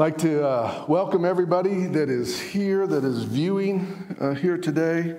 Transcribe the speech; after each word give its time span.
like 0.00 0.16
to 0.16 0.42
uh, 0.42 0.86
welcome 0.88 1.26
everybody 1.26 1.84
that 1.84 2.08
is 2.08 2.40
here, 2.40 2.86
that 2.86 3.04
is 3.04 3.24
viewing 3.24 4.16
uh, 4.18 4.32
here 4.32 4.56
today. 4.56 5.14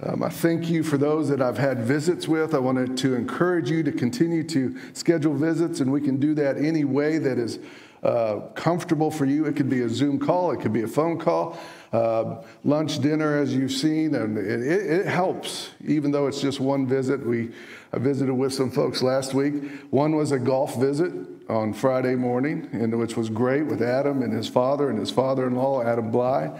Um, 0.00 0.22
I 0.22 0.28
thank 0.28 0.70
you 0.70 0.84
for 0.84 0.96
those 0.96 1.28
that 1.28 1.42
I've 1.42 1.58
had 1.58 1.80
visits 1.80 2.28
with. 2.28 2.54
I 2.54 2.58
wanted 2.58 2.96
to 2.98 3.16
encourage 3.16 3.68
you 3.68 3.82
to 3.82 3.90
continue 3.90 4.44
to 4.44 4.78
schedule 4.92 5.34
visits, 5.34 5.80
and 5.80 5.90
we 5.90 6.00
can 6.00 6.20
do 6.20 6.34
that 6.34 6.56
any 6.56 6.84
way 6.84 7.18
that 7.18 7.36
is 7.36 7.58
uh, 8.04 8.42
comfortable 8.54 9.10
for 9.10 9.24
you. 9.24 9.46
It 9.46 9.56
could 9.56 9.68
be 9.68 9.80
a 9.80 9.88
Zoom 9.88 10.20
call, 10.20 10.52
it 10.52 10.60
could 10.60 10.72
be 10.72 10.82
a 10.82 10.88
phone 10.88 11.18
call, 11.18 11.58
uh, 11.92 12.42
lunch, 12.62 13.00
dinner, 13.00 13.36
as 13.36 13.52
you've 13.52 13.72
seen, 13.72 14.14
and 14.14 14.38
it, 14.38 14.62
it, 14.62 15.06
helps, 15.06 15.70
even 15.84 16.12
though 16.12 16.28
it's 16.28 16.40
just 16.40 16.60
one 16.60 16.86
visit. 16.86 17.26
We 17.26 17.50
I 17.92 17.98
visited 17.98 18.34
with 18.34 18.54
some 18.54 18.70
folks 18.70 19.02
last 19.02 19.34
week. 19.34 19.54
One 19.90 20.14
was 20.14 20.30
a 20.30 20.38
golf 20.38 20.76
visit 20.76 21.12
on 21.48 21.72
Friday 21.72 22.14
morning, 22.14 22.68
and 22.72 22.96
which 22.98 23.16
was 23.16 23.28
great 23.28 23.66
with 23.66 23.82
Adam 23.82 24.22
and 24.22 24.32
his 24.32 24.48
father 24.48 24.90
and 24.90 24.98
his 24.98 25.10
father-in-law, 25.10 25.82
Adam 25.82 26.10
Bly. 26.10 26.50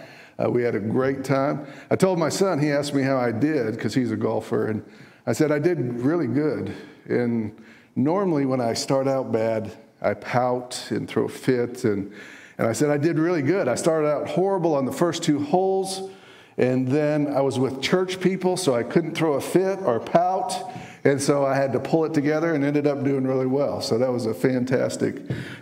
Uh, 0.43 0.51
we 0.51 0.63
had 0.63 0.75
a 0.75 0.81
great 0.81 1.25
time. 1.25 1.67
I 1.91 1.97
told 1.97 2.19
my 2.19 2.29
son, 2.29 2.59
he 2.59 2.71
asked 2.71 2.95
me 2.95 3.03
how 3.03 3.17
I 3.17 3.33
did 3.33 3.75
because 3.75 3.95
he's 3.95 4.11
a 4.11 4.17
golfer, 4.17 4.67
and 4.67 4.85
I 5.27 5.33
said 5.33 5.53
I 5.53 5.59
did 5.59 5.79
really 6.01 6.27
good. 6.27 6.75
And 7.09 7.57
normally 7.95 8.47
when 8.47 8.61
I 8.61 8.75
start 8.75 9.07
out 9.07 9.31
bad, 9.31 9.77
I 10.01 10.15
pout 10.15 10.91
and 10.91 11.09
throw 11.09 11.29
fits, 11.29 11.85
and 11.85 12.13
and 12.59 12.67
I 12.67 12.73
said 12.73 12.91
I 12.91 12.97
did 12.99 13.19
really 13.19 13.43
good. 13.43 13.67
I 13.67 13.75
started 13.75 14.09
out 14.09 14.29
horrible 14.29 14.75
on 14.75 14.85
the 14.85 14.93
first 14.93 15.23
two 15.23 15.43
holes, 15.43 16.11
and 16.59 16.87
then 16.87 17.29
I 17.29 17.41
was 17.41 17.59
with 17.59 17.81
church 17.81 18.21
people, 18.21 18.57
so 18.57 18.75
I 18.75 18.83
couldn't 18.83 19.15
throw 19.15 19.35
a 19.35 19.41
fit 19.41 19.81
or 19.81 19.99
pout. 20.01 20.71
And 21.05 21.21
so 21.21 21.45
I 21.45 21.57
had 21.57 21.73
to 21.73 21.81
pull 21.81 22.05
it 22.05 22.15
together 22.15 22.55
and 22.55 22.65
ended 22.65 22.87
up 22.87 23.03
doing 23.03 23.27
really 23.27 23.47
well. 23.47 23.81
So 23.81 23.99
that 23.99 24.11
was 24.11 24.27
a 24.27 24.35
fantastic 24.35 25.17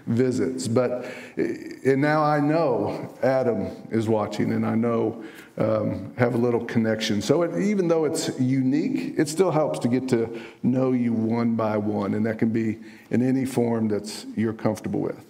visit. 0.07 0.73
But 0.75 1.07
and 1.37 2.01
now 2.01 2.23
I 2.23 2.41
know 2.41 3.15
Adam 3.23 3.69
is 3.91 4.07
watching, 4.07 4.53
and 4.53 4.67
I 4.67 4.75
know 4.75 5.25
um, 5.57 6.13
have 6.19 6.35
a 6.35 6.39
little 6.39 6.65
connection. 6.65 7.23
So 7.23 7.43
it, 7.43 7.59
even 7.63 7.89
though 7.89 8.05
it's 8.05 8.39
unique, 8.39 9.19
it 9.19 9.29
still 9.29 9.51
helps 9.51 9.79
to 9.81 9.89
get 9.89 10.09
to 10.11 10.41
know 10.63 10.93
you 10.93 11.15
one 11.15 11.57
by 11.57 11.79
one, 11.79 12.15
and 12.15 12.27
that 12.27 12.39
can 12.39 12.51
be 12.51 12.79
in 13.11 13.27
any 13.27 13.47
form 13.47 13.89
that's 13.89 14.27
you're 14.37 14.53
comfortable 14.53 15.01
with. 15.01 15.25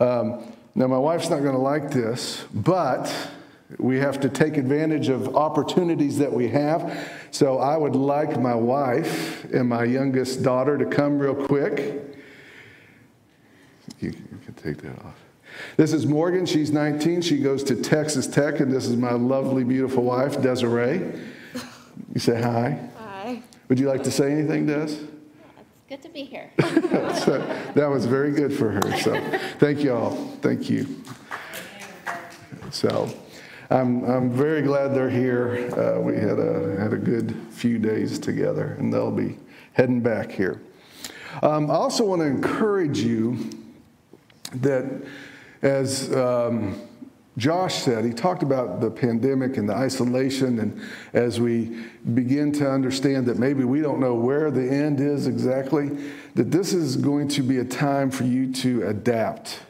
Um, 0.00 0.52
now 0.74 0.88
my 0.88 0.98
wife's 0.98 1.30
not 1.30 1.40
going 1.40 1.54
to 1.54 1.58
like 1.58 1.90
this, 1.90 2.44
but 2.52 3.14
we 3.78 3.98
have 3.98 4.20
to 4.20 4.28
take 4.28 4.56
advantage 4.56 5.08
of 5.08 5.36
opportunities 5.36 6.18
that 6.18 6.32
we 6.32 6.48
have. 6.48 7.10
So 7.30 7.58
I 7.58 7.76
would 7.76 7.94
like 7.94 8.38
my 8.40 8.54
wife 8.54 9.44
and 9.52 9.68
my 9.68 9.84
youngest 9.84 10.42
daughter 10.42 10.76
to 10.78 10.86
come 10.86 11.18
real 11.18 11.34
quick. 11.34 12.02
You, 14.00 14.10
you 14.10 14.38
can 14.44 14.54
take 14.54 14.78
that 14.82 14.98
off. 15.04 15.18
This 15.76 15.92
is 15.92 16.06
Morgan. 16.06 16.46
She's 16.46 16.70
19. 16.70 17.20
She 17.22 17.38
goes 17.38 17.62
to 17.64 17.76
Texas 17.76 18.26
Tech, 18.26 18.60
and 18.60 18.72
this 18.72 18.86
is 18.86 18.96
my 18.96 19.12
lovely, 19.12 19.64
beautiful 19.64 20.02
wife, 20.02 20.40
Desiree. 20.40 21.12
You 22.14 22.20
say 22.20 22.40
hi. 22.40 22.78
Hi. 22.98 23.42
Would 23.68 23.78
you 23.78 23.86
like 23.88 24.02
to 24.04 24.10
say 24.10 24.32
anything, 24.32 24.66
Des? 24.66 24.82
It's 24.82 25.00
good 25.88 26.02
to 26.02 26.08
be 26.08 26.24
here. 26.24 26.50
so, 26.60 27.38
that 27.74 27.86
was 27.86 28.06
very 28.06 28.32
good 28.32 28.52
for 28.52 28.70
her. 28.70 28.98
So 28.98 29.20
thank 29.58 29.80
you 29.80 29.94
all. 29.94 30.12
Thank 30.40 30.70
you. 30.70 31.02
So. 32.70 33.12
I'm, 33.72 34.04
I'm 34.04 34.30
very 34.30 34.60
glad 34.60 34.88
they're 34.94 35.08
here. 35.08 35.70
Uh, 35.74 35.98
we 35.98 36.14
had 36.14 36.38
a, 36.38 36.76
had 36.78 36.92
a 36.92 36.98
good 36.98 37.34
few 37.50 37.78
days 37.78 38.18
together, 38.18 38.76
and 38.78 38.92
they'll 38.92 39.10
be 39.10 39.38
heading 39.72 40.02
back 40.02 40.30
here. 40.30 40.60
Um, 41.42 41.70
I 41.70 41.74
also 41.74 42.04
want 42.04 42.20
to 42.20 42.26
encourage 42.26 42.98
you 42.98 43.50
that 44.56 44.84
as 45.62 46.14
um, 46.14 46.82
Josh 47.38 47.76
said, 47.76 48.04
he 48.04 48.12
talked 48.12 48.42
about 48.42 48.82
the 48.82 48.90
pandemic 48.90 49.56
and 49.56 49.66
the 49.66 49.74
isolation, 49.74 50.58
and 50.58 50.78
as 51.14 51.40
we 51.40 51.82
begin 52.12 52.52
to 52.52 52.70
understand 52.70 53.24
that 53.24 53.38
maybe 53.38 53.64
we 53.64 53.80
don't 53.80 54.00
know 54.00 54.14
where 54.14 54.50
the 54.50 54.70
end 54.70 55.00
is 55.00 55.26
exactly, 55.26 55.88
that 56.34 56.50
this 56.50 56.74
is 56.74 56.96
going 56.96 57.26
to 57.28 57.42
be 57.42 57.56
a 57.56 57.64
time 57.64 58.10
for 58.10 58.24
you 58.24 58.52
to 58.52 58.86
adapt 58.86 59.60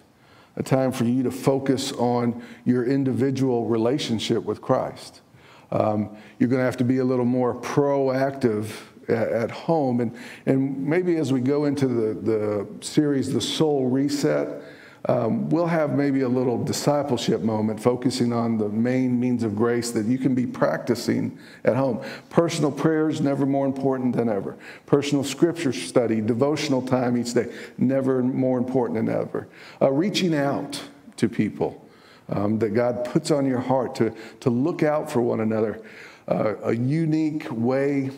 a 0.57 0.63
time 0.63 0.93
for 0.93 1.05
you 1.05 1.23
to 1.23 1.31
focus 1.31 1.93
on 1.93 2.43
your 2.65 2.85
individual 2.85 3.67
relationship 3.67 4.45
with 4.45 4.61
Christ. 4.61 5.23
Um, 5.71 6.17
you're 6.39 6.49
going 6.49 6.61
to 6.61 6.67
have 6.67 6.77
to 6.79 6.85
be 6.85 6.99
a 6.99 7.05
little 7.05 7.25
more 7.25 7.55
proactive 7.55 8.71
at, 9.09 9.29
at, 9.29 9.51
home. 9.51 10.01
And, 10.01 10.17
and 10.47 10.87
maybe 10.87 11.17
as 11.17 11.33
we 11.33 11.41
go 11.41 11.65
into 11.65 11.87
the, 11.87 12.15
the 12.21 12.69
series, 12.85 13.33
The 13.33 13.41
Soul 13.41 13.89
Reset, 13.89 14.63
um, 15.07 15.51
we'll 15.51 15.67
have 15.67 15.97
maybe 15.97 16.21
a 16.21 16.29
little 16.29 16.63
discipleship 16.63 17.41
moment 17.41 17.83
focusing 17.83 18.33
on 18.33 18.57
the 18.57 18.69
main 18.69 19.19
means 19.19 19.43
of 19.43 19.57
grace 19.57 19.91
that 19.93 20.07
you 20.07 20.17
can 20.17 20.35
be 20.35 20.47
practicing 20.47 21.37
at 21.65 21.75
home. 21.75 22.01
Personal 22.31 22.71
prayer 22.71 23.09
is 23.09 23.21
never 23.21 23.45
more 23.45 23.67
important 23.67 24.15
than 24.15 24.29
ever. 24.29 24.57
Personal 24.87 25.25
scripture 25.25 25.73
study, 25.73 26.21
devotional 26.21 26.83
time 26.83 27.17
each 27.17 27.35
day, 27.35 27.53
never 27.79 28.23
more 28.23 28.59
important 28.59 29.05
than 29.05 29.15
ever. 29.15 29.49
Uh, 29.81 29.91
reaching 29.91 30.35
out 30.35 30.81
to 31.17 31.29
people 31.29 31.85
um, 32.29 32.61
that 32.61 32.71
God 32.71 33.05
puts 33.05 33.33
on 33.33 33.45
your 33.45 33.61
heart 33.61 33.97
to, 33.97 34.15
to 34.41 34.51
look 34.51 34.85
out 34.85 35.11
for 35.11 35.21
one 35.21 35.41
another. 35.41 35.83
Uh, 36.29 36.55
a 36.63 36.77
unique 36.77 37.49
way 37.51 38.11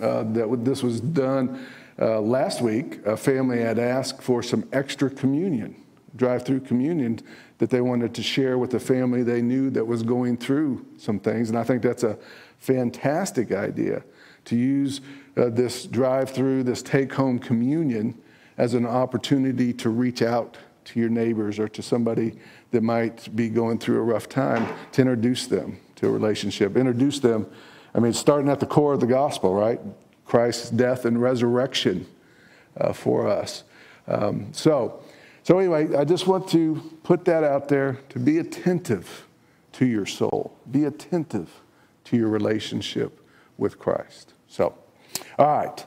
uh, 0.00 0.22
that 0.22 0.64
this 0.64 0.82
was 0.82 1.02
done 1.02 1.66
uh, 2.00 2.18
last 2.18 2.62
week, 2.62 3.04
a 3.04 3.14
family 3.14 3.60
had 3.60 3.78
asked 3.78 4.22
for 4.22 4.42
some 4.42 4.66
extra 4.72 5.10
communion 5.10 5.76
drive 6.16 6.44
through 6.44 6.60
communion 6.60 7.20
that 7.58 7.70
they 7.70 7.80
wanted 7.80 8.14
to 8.14 8.22
share 8.22 8.58
with 8.58 8.70
the 8.70 8.80
family 8.80 9.22
they 9.22 9.42
knew 9.42 9.70
that 9.70 9.86
was 9.86 10.02
going 10.02 10.36
through 10.36 10.84
some 10.96 11.20
things. 11.20 11.48
And 11.48 11.58
I 11.58 11.62
think 11.62 11.82
that's 11.82 12.02
a 12.02 12.18
fantastic 12.58 13.52
idea 13.52 14.02
to 14.46 14.56
use 14.56 15.00
uh, 15.36 15.48
this 15.50 15.84
drive 15.84 16.30
through, 16.30 16.64
this 16.64 16.82
take 16.82 17.12
home 17.12 17.38
communion 17.38 18.20
as 18.58 18.74
an 18.74 18.86
opportunity 18.86 19.72
to 19.72 19.90
reach 19.90 20.22
out 20.22 20.56
to 20.84 20.98
your 20.98 21.08
neighbors 21.08 21.58
or 21.58 21.68
to 21.68 21.82
somebody 21.82 22.36
that 22.70 22.82
might 22.82 23.34
be 23.36 23.48
going 23.48 23.78
through 23.78 23.98
a 23.98 24.02
rough 24.02 24.28
time 24.28 24.66
to 24.92 25.02
introduce 25.02 25.46
them 25.46 25.78
to 25.96 26.08
a 26.08 26.10
relationship. 26.10 26.76
Introduce 26.76 27.20
them, 27.20 27.46
I 27.94 28.00
mean, 28.00 28.12
starting 28.12 28.50
at 28.50 28.60
the 28.60 28.66
core 28.66 28.94
of 28.94 29.00
the 29.00 29.06
gospel, 29.06 29.54
right? 29.54 29.80
Christ's 30.24 30.70
death 30.70 31.04
and 31.04 31.20
resurrection 31.20 32.06
uh, 32.76 32.92
for 32.92 33.28
us. 33.28 33.64
Um, 34.06 34.52
so, 34.52 35.02
so, 35.42 35.58
anyway, 35.58 35.94
I 35.96 36.04
just 36.04 36.26
want 36.26 36.48
to 36.50 36.98
put 37.02 37.24
that 37.24 37.44
out 37.44 37.68
there 37.68 37.98
to 38.10 38.18
be 38.18 38.38
attentive 38.38 39.26
to 39.72 39.86
your 39.86 40.06
soul, 40.06 40.56
be 40.70 40.84
attentive 40.84 41.48
to 42.04 42.16
your 42.16 42.28
relationship 42.28 43.20
with 43.56 43.78
Christ. 43.78 44.34
So, 44.48 44.74
all 45.38 45.46
right. 45.46 45.86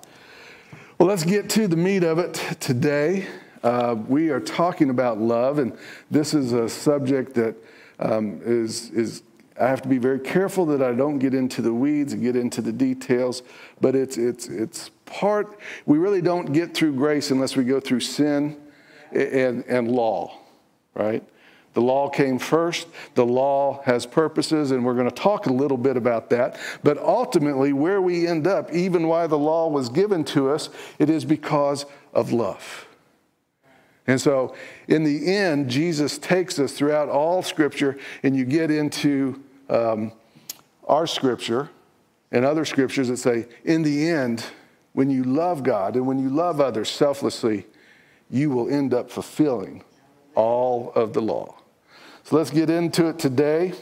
Well, 0.97 1.07
let's 1.07 1.23
get 1.23 1.49
to 1.51 1.67
the 1.67 1.75
meat 1.75 2.03
of 2.03 2.19
it 2.19 2.33
today. 2.59 3.27
Uh, 3.63 3.95
we 4.07 4.29
are 4.29 4.39
talking 4.39 4.89
about 4.89 5.19
love, 5.19 5.59
and 5.59 5.77
this 6.11 6.33
is 6.33 6.53
a 6.53 6.67
subject 6.67 7.33
that 7.35 7.55
um, 7.99 8.41
is 8.43 8.89
is 8.91 9.23
I 9.59 9.67
have 9.67 9.81
to 9.83 9.87
be 9.87 9.99
very 9.99 10.19
careful 10.19 10.65
that 10.67 10.81
I 10.81 10.93
don't 10.93 11.19
get 11.19 11.33
into 11.33 11.61
the 11.61 11.73
weeds 11.73 12.13
and 12.13 12.21
get 12.21 12.35
into 12.35 12.61
the 12.61 12.71
details, 12.71 13.43
but 13.79 13.95
it's, 13.95 14.17
it's, 14.17 14.47
it's 14.47 14.89
part, 15.05 15.59
we 15.85 15.99
really 15.99 16.21
don't 16.21 16.53
get 16.53 16.73
through 16.73 16.95
grace 16.95 17.29
unless 17.29 17.55
we 17.55 17.63
go 17.63 17.79
through 17.79 17.99
sin 17.99 18.57
and, 19.15 19.63
and 19.65 19.91
law, 19.91 20.37
right? 20.93 21.23
The 21.73 21.81
law 21.81 22.09
came 22.09 22.37
first. 22.37 22.87
The 23.15 23.25
law 23.25 23.81
has 23.85 24.05
purposes, 24.05 24.71
and 24.71 24.85
we're 24.85 24.93
going 24.93 25.09
to 25.09 25.15
talk 25.15 25.47
a 25.47 25.53
little 25.53 25.77
bit 25.77 25.97
about 25.97 26.29
that. 26.29 26.59
But 26.83 26.97
ultimately, 26.99 27.73
where 27.73 28.01
we 28.01 28.27
end 28.27 28.47
up, 28.47 28.71
even 28.71 29.07
why 29.07 29.27
the 29.27 29.37
law 29.37 29.67
was 29.67 29.89
given 29.89 30.23
to 30.25 30.49
us, 30.49 30.69
it 30.99 31.09
is 31.09 31.25
because 31.25 31.85
of 32.13 32.31
love. 32.31 32.85
And 34.05 34.19
so, 34.19 34.53
in 34.87 35.03
the 35.03 35.33
end, 35.33 35.69
Jesus 35.69 36.17
takes 36.17 36.59
us 36.59 36.73
throughout 36.73 37.09
all 37.09 37.41
Scripture, 37.41 37.97
and 38.21 38.35
you 38.35 38.45
get 38.45 38.69
into 38.69 39.41
um, 39.69 40.11
our 40.87 41.07
Scripture 41.07 41.69
and 42.31 42.45
other 42.45 42.65
Scriptures 42.65 43.07
that 43.07 43.17
say, 43.17 43.47
in 43.63 43.81
the 43.81 44.09
end, 44.09 44.45
when 44.91 45.09
you 45.09 45.23
love 45.23 45.63
God 45.63 45.95
and 45.95 46.05
when 46.05 46.19
you 46.19 46.29
love 46.29 46.59
others 46.59 46.89
selflessly, 46.89 47.65
you 48.33 48.49
will 48.49 48.67
end 48.67 48.95
up 48.95 49.11
fulfilling 49.11 49.83
all 50.33 50.91
of 50.95 51.13
the 51.13 51.21
law. 51.21 51.55
So 52.23 52.35
let's 52.35 52.49
get 52.49 52.67
into 52.67 53.07
it 53.07 53.19
today. 53.19 53.73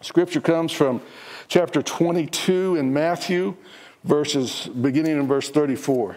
Scripture 0.00 0.40
comes 0.40 0.70
from 0.70 1.02
chapter 1.48 1.82
22 1.82 2.76
in 2.76 2.92
Matthew, 2.92 3.56
verses 4.04 4.68
beginning 4.68 5.18
in 5.18 5.26
verse 5.26 5.50
34. 5.50 6.16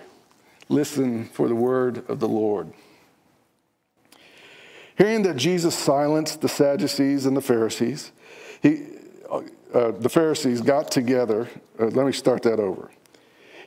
Listen 0.69 1.25
for 1.25 1.47
the 1.47 1.55
word 1.55 2.07
of 2.07 2.19
the 2.19 2.27
Lord. 2.27 2.71
Hearing 4.95 5.23
that 5.23 5.35
Jesus 5.35 5.73
silenced 5.73 6.41
the 6.41 6.49
Sadducees 6.49 7.25
and 7.25 7.35
the 7.35 7.41
Pharisees, 7.41 8.11
he, 8.61 8.83
uh, 9.73 9.89
the 9.89 10.09
Pharisees 10.09 10.61
got 10.61 10.91
together. 10.91 11.49
Uh, 11.79 11.85
let 11.85 12.05
me 12.05 12.11
start 12.11 12.43
that 12.43 12.59
over. 12.59 12.91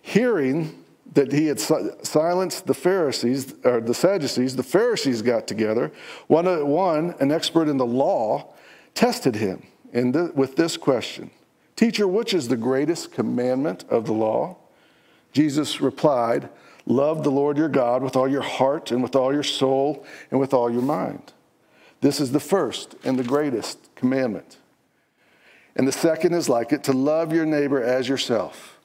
Hearing 0.03 0.85
that 1.17 1.33
he 1.33 1.47
had 1.47 1.59
silenced 1.59 2.67
the 2.67 2.75
Pharisees, 2.75 3.55
or 3.65 3.81
the 3.81 3.95
Sadducees, 3.95 4.55
the 4.55 4.63
Pharisees 4.63 5.23
got 5.23 5.47
together. 5.47 5.91
One, 6.27 6.69
one 6.69 7.15
an 7.21 7.33
expert 7.33 7.69
in 7.69 7.79
the 7.79 7.87
law, 7.87 8.53
tested 8.95 9.35
him 9.35 9.67
in 9.95 10.13
the, 10.13 10.31
with 10.35 10.57
this 10.57 10.77
question 10.77 11.31
Teacher, 11.75 12.07
which 12.07 12.35
is 12.35 12.49
the 12.49 12.57
greatest 12.57 13.13
commandment 13.13 13.87
of 13.89 14.05
the 14.05 14.13
law? 14.13 14.57
Jesus 15.33 15.81
replied, 15.81 16.51
Love 16.85 17.25
the 17.25 17.31
Lord 17.31 17.57
your 17.57 17.71
God 17.71 18.03
with 18.03 18.15
all 18.15 18.29
your 18.29 18.43
heart 18.43 18.91
and 18.91 19.03
with 19.03 19.17
all 19.17 19.33
your 19.33 19.43
soul 19.43 20.05
and 20.31 20.39
with 20.39 20.53
all 20.53 20.71
your 20.71 20.83
mind. 20.83 21.33
This 22.03 22.21
is 22.21 22.33
the 22.33 22.41
first 22.41 22.95
and 23.05 23.19
the 23.19 23.25
greatest 23.25 23.79
commandment. 23.95 24.59
And 25.75 25.89
the 25.89 25.93
second 25.93 26.35
is 26.35 26.51
like 26.51 26.73
it 26.73 26.85
to 26.85 26.93
love 26.93 27.33
your 27.33 27.47
neighbor 27.47 27.83
as 27.83 28.07
yourself. 28.07 28.79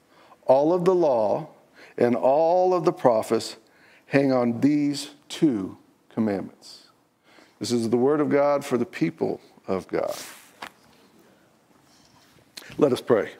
All 0.46 0.72
of 0.72 0.86
the 0.86 0.94
law 0.94 1.48
and 1.96 2.16
all 2.16 2.74
of 2.74 2.84
the 2.84 2.92
prophets 2.92 3.56
hang 4.06 4.32
on 4.32 4.60
these 4.60 5.10
two 5.28 5.76
commandments. 6.10 6.88
This 7.58 7.72
is 7.72 7.90
the 7.90 7.96
word 7.96 8.20
of 8.20 8.28
God 8.28 8.64
for 8.64 8.76
the 8.76 8.86
people 8.86 9.40
of 9.66 9.86
God. 9.88 10.14
Let 12.78 12.92
us 12.92 13.00
pray. 13.00 13.30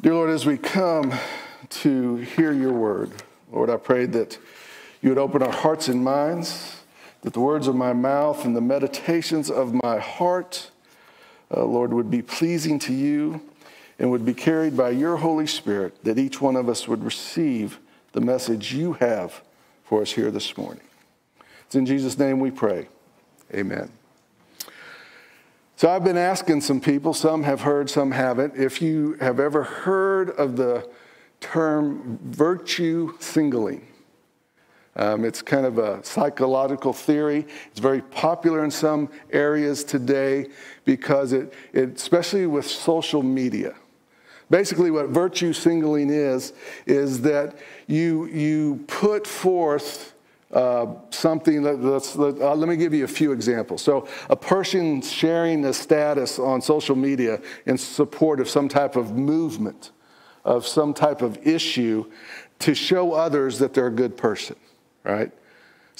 Dear 0.00 0.14
Lord, 0.14 0.30
as 0.30 0.46
we 0.46 0.56
come 0.56 1.12
to 1.68 2.16
hear 2.16 2.52
your 2.52 2.72
word, 2.72 3.12
Lord, 3.52 3.68
I 3.68 3.76
pray 3.76 4.06
that 4.06 4.38
you 5.02 5.10
would 5.10 5.18
open 5.18 5.42
our 5.42 5.52
hearts 5.52 5.88
and 5.88 6.02
minds, 6.02 6.80
that 7.22 7.34
the 7.34 7.40
words 7.40 7.66
of 7.66 7.74
my 7.74 7.92
mouth 7.92 8.44
and 8.44 8.56
the 8.56 8.60
meditations 8.60 9.50
of 9.50 9.74
my 9.74 9.98
heart, 9.98 10.70
uh, 11.54 11.64
Lord, 11.64 11.92
would 11.92 12.10
be 12.10 12.22
pleasing 12.22 12.78
to 12.80 12.92
you 12.92 13.42
and 14.00 14.10
would 14.10 14.24
be 14.24 14.32
carried 14.32 14.74
by 14.76 14.88
your 14.90 15.18
Holy 15.18 15.46
Spirit, 15.46 16.02
that 16.04 16.18
each 16.18 16.40
one 16.40 16.56
of 16.56 16.70
us 16.70 16.88
would 16.88 17.04
receive 17.04 17.78
the 18.12 18.20
message 18.20 18.72
you 18.72 18.94
have 18.94 19.42
for 19.84 20.00
us 20.00 20.12
here 20.12 20.30
this 20.30 20.56
morning. 20.56 20.82
It's 21.66 21.74
in 21.74 21.84
Jesus' 21.84 22.18
name 22.18 22.40
we 22.40 22.50
pray. 22.50 22.88
Amen. 23.54 23.90
So 25.76 25.90
I've 25.90 26.02
been 26.02 26.16
asking 26.16 26.62
some 26.62 26.80
people, 26.80 27.12
some 27.12 27.42
have 27.42 27.60
heard, 27.60 27.90
some 27.90 28.10
haven't, 28.10 28.56
if 28.56 28.80
you 28.80 29.18
have 29.20 29.38
ever 29.38 29.62
heard 29.62 30.30
of 30.30 30.56
the 30.56 30.88
term 31.40 32.18
virtue 32.22 33.12
singling. 33.20 33.86
Um, 34.96 35.24
it's 35.24 35.42
kind 35.42 35.66
of 35.66 35.78
a 35.78 36.02
psychological 36.04 36.92
theory. 36.92 37.46
It's 37.70 37.80
very 37.80 38.00
popular 38.00 38.64
in 38.64 38.70
some 38.70 39.10
areas 39.30 39.84
today 39.84 40.48
because 40.84 41.32
it, 41.32 41.52
it 41.72 41.96
especially 41.96 42.46
with 42.46 42.66
social 42.66 43.22
media. 43.22 43.74
Basically, 44.50 44.90
what 44.90 45.08
virtue 45.08 45.52
singling 45.52 46.10
is, 46.10 46.52
is 46.84 47.22
that 47.22 47.56
you, 47.86 48.26
you 48.26 48.84
put 48.88 49.26
forth 49.26 50.14
uh, 50.52 50.94
something 51.10 51.62
that, 51.62 51.80
that's, 51.80 52.16
uh, 52.16 52.54
let 52.56 52.68
me 52.68 52.76
give 52.76 52.92
you 52.92 53.04
a 53.04 53.08
few 53.08 53.30
examples. 53.30 53.80
So, 53.80 54.08
a 54.28 54.34
person 54.34 55.00
sharing 55.00 55.64
a 55.64 55.72
status 55.72 56.40
on 56.40 56.60
social 56.60 56.96
media 56.96 57.40
in 57.66 57.78
support 57.78 58.40
of 58.40 58.48
some 58.48 58.68
type 58.68 58.96
of 58.96 59.16
movement, 59.16 59.92
of 60.44 60.66
some 60.66 60.92
type 60.92 61.22
of 61.22 61.38
issue, 61.46 62.10
to 62.58 62.74
show 62.74 63.12
others 63.12 63.60
that 63.60 63.72
they're 63.72 63.86
a 63.86 63.92
good 63.92 64.16
person, 64.16 64.56
right? 65.04 65.30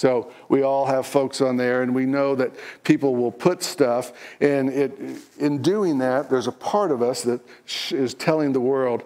So 0.01 0.33
we 0.49 0.63
all 0.63 0.87
have 0.87 1.07
folks 1.07 1.43
on 1.43 1.59
there, 1.59 1.83
and 1.83 1.95
we 1.95 2.07
know 2.07 2.35
that 2.35 2.53
people 2.85 3.17
will 3.17 3.31
put 3.31 3.63
stuff, 3.63 4.15
and 4.41 4.71
it, 4.71 4.99
in 5.39 5.61
doing 5.61 5.99
that, 5.99 6.31
there's 6.31 6.47
a 6.47 6.53
part 6.53 6.91
of 6.91 7.03
us 7.03 7.21
that 7.25 7.43
is 7.91 8.15
telling 8.15 8.55
the 8.55 8.63
world, 8.63 9.03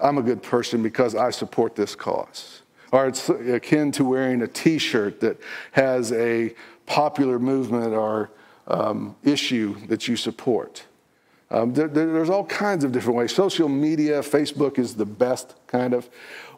I'm 0.00 0.18
a 0.18 0.22
good 0.22 0.44
person 0.44 0.84
because 0.84 1.16
I 1.16 1.30
support 1.30 1.74
this 1.74 1.96
cause. 1.96 2.62
Or 2.92 3.08
it's 3.08 3.28
akin 3.28 3.90
to 3.90 4.04
wearing 4.04 4.40
a 4.42 4.46
t 4.46 4.78
shirt 4.78 5.18
that 5.18 5.36
has 5.72 6.12
a 6.12 6.54
popular 6.86 7.40
movement 7.40 7.92
or 7.92 8.30
um, 8.68 9.16
issue 9.24 9.74
that 9.88 10.06
you 10.06 10.14
support. 10.14 10.84
Um, 11.50 11.74
there, 11.74 11.88
there's 11.88 12.30
all 12.30 12.46
kinds 12.46 12.84
of 12.84 12.92
different 12.92 13.16
ways. 13.16 13.34
Social 13.34 13.68
media, 13.68 14.20
Facebook 14.20 14.78
is 14.78 14.94
the 14.94 15.06
best 15.06 15.56
kind 15.66 15.92
of. 15.92 16.08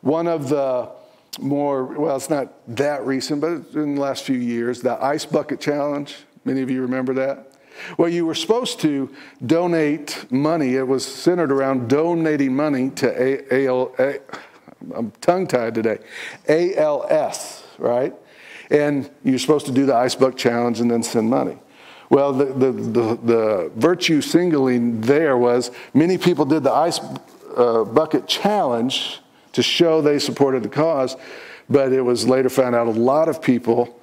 One 0.03 0.27
of 0.27 0.51
the 0.51 0.91
more, 1.39 1.85
well, 1.85 2.17
it's 2.17 2.31
not 2.31 2.53
that 2.77 3.05
recent, 3.07 3.41
but 3.41 3.51
in 3.75 3.95
the 3.95 4.01
last 4.01 4.25
few 4.25 4.39
years, 4.39 4.83
the 4.83 5.03
Ice 5.03 5.25
Bucket 5.25 5.61
Challenge. 5.61 6.15
Many 6.45 6.63
of 6.63 6.71
you 6.71 6.83
remember 6.83 7.15
that? 7.15 7.53
Well, 7.97 8.09
you 8.09 8.27
were 8.27 8.35
supposed 8.35 8.81
to 8.81 9.15
donate 9.45 10.27
money. 10.31 10.75
It 10.75 10.87
was 10.87 11.07
centered 11.07 11.53
around 11.53 11.89
donating 11.89 12.55
money 12.55 12.91
to 12.91 13.23
A- 13.23 13.67
A- 13.67 13.87
A- 13.99 14.21
I'm 14.95 15.11
tongue 15.21 15.47
tied 15.47 15.75
today, 15.75 15.99
ALS, 16.49 17.65
right? 17.79 18.15
And 18.71 19.11
you're 19.25 19.39
supposed 19.39 19.67
to 19.67 19.73
do 19.73 19.87
the 19.87 19.95
Ice 19.95 20.15
Bucket 20.15 20.39
Challenge 20.39 20.81
and 20.81 20.91
then 20.91 21.03
send 21.03 21.31
money. 21.31 21.59
Well, 22.11 22.33
the, 22.33 22.47
the, 22.47 22.73
the, 22.73 23.19
the 23.23 23.73
virtue 23.77 24.21
singling 24.23 25.01
there 25.03 25.37
was 25.37 25.71
many 25.95 26.17
people 26.17 26.45
did 26.45 26.63
the 26.63 26.73
Ice 26.73 27.01
uh, 27.57 27.85
Bucket 27.85 28.27
Challenge 28.27 29.21
to 29.59 29.63
show 29.65 30.01
they 30.01 30.21
supported 30.21 30.63
the 30.63 30.69
cause, 30.69 31.17
but 31.69 31.93
it 31.93 32.01
was 32.01 32.29
later 32.29 32.49
found 32.49 32.77
out 32.77 32.87
a 32.87 32.91
lot 32.91 33.29
of 33.29 33.43
people 33.43 34.01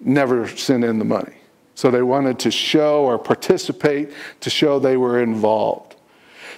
never 0.00 0.48
sent 0.48 0.82
in 0.82 0.98
the 0.98 1.04
money. 1.04 1.36
So 1.76 1.92
they 1.92 2.02
wanted 2.02 2.40
to 2.40 2.50
show 2.50 3.04
or 3.04 3.16
participate 3.16 4.10
to 4.40 4.50
show 4.50 4.80
they 4.80 4.96
were 4.96 5.22
involved. 5.22 5.94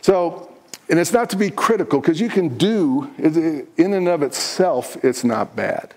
So, 0.01 0.51
and 0.89 0.99
it's 0.99 1.13
not 1.13 1.29
to 1.29 1.37
be 1.37 1.51
critical 1.51 2.01
because 2.01 2.23
you 2.23 2.31
can 2.31 2.57
do, 2.57 3.11
in 3.77 3.93
and 3.93 4.09
of 4.09 4.23
itself, 4.23 4.97
it's 5.05 5.25
not 5.25 5.55
bad, 5.55 5.93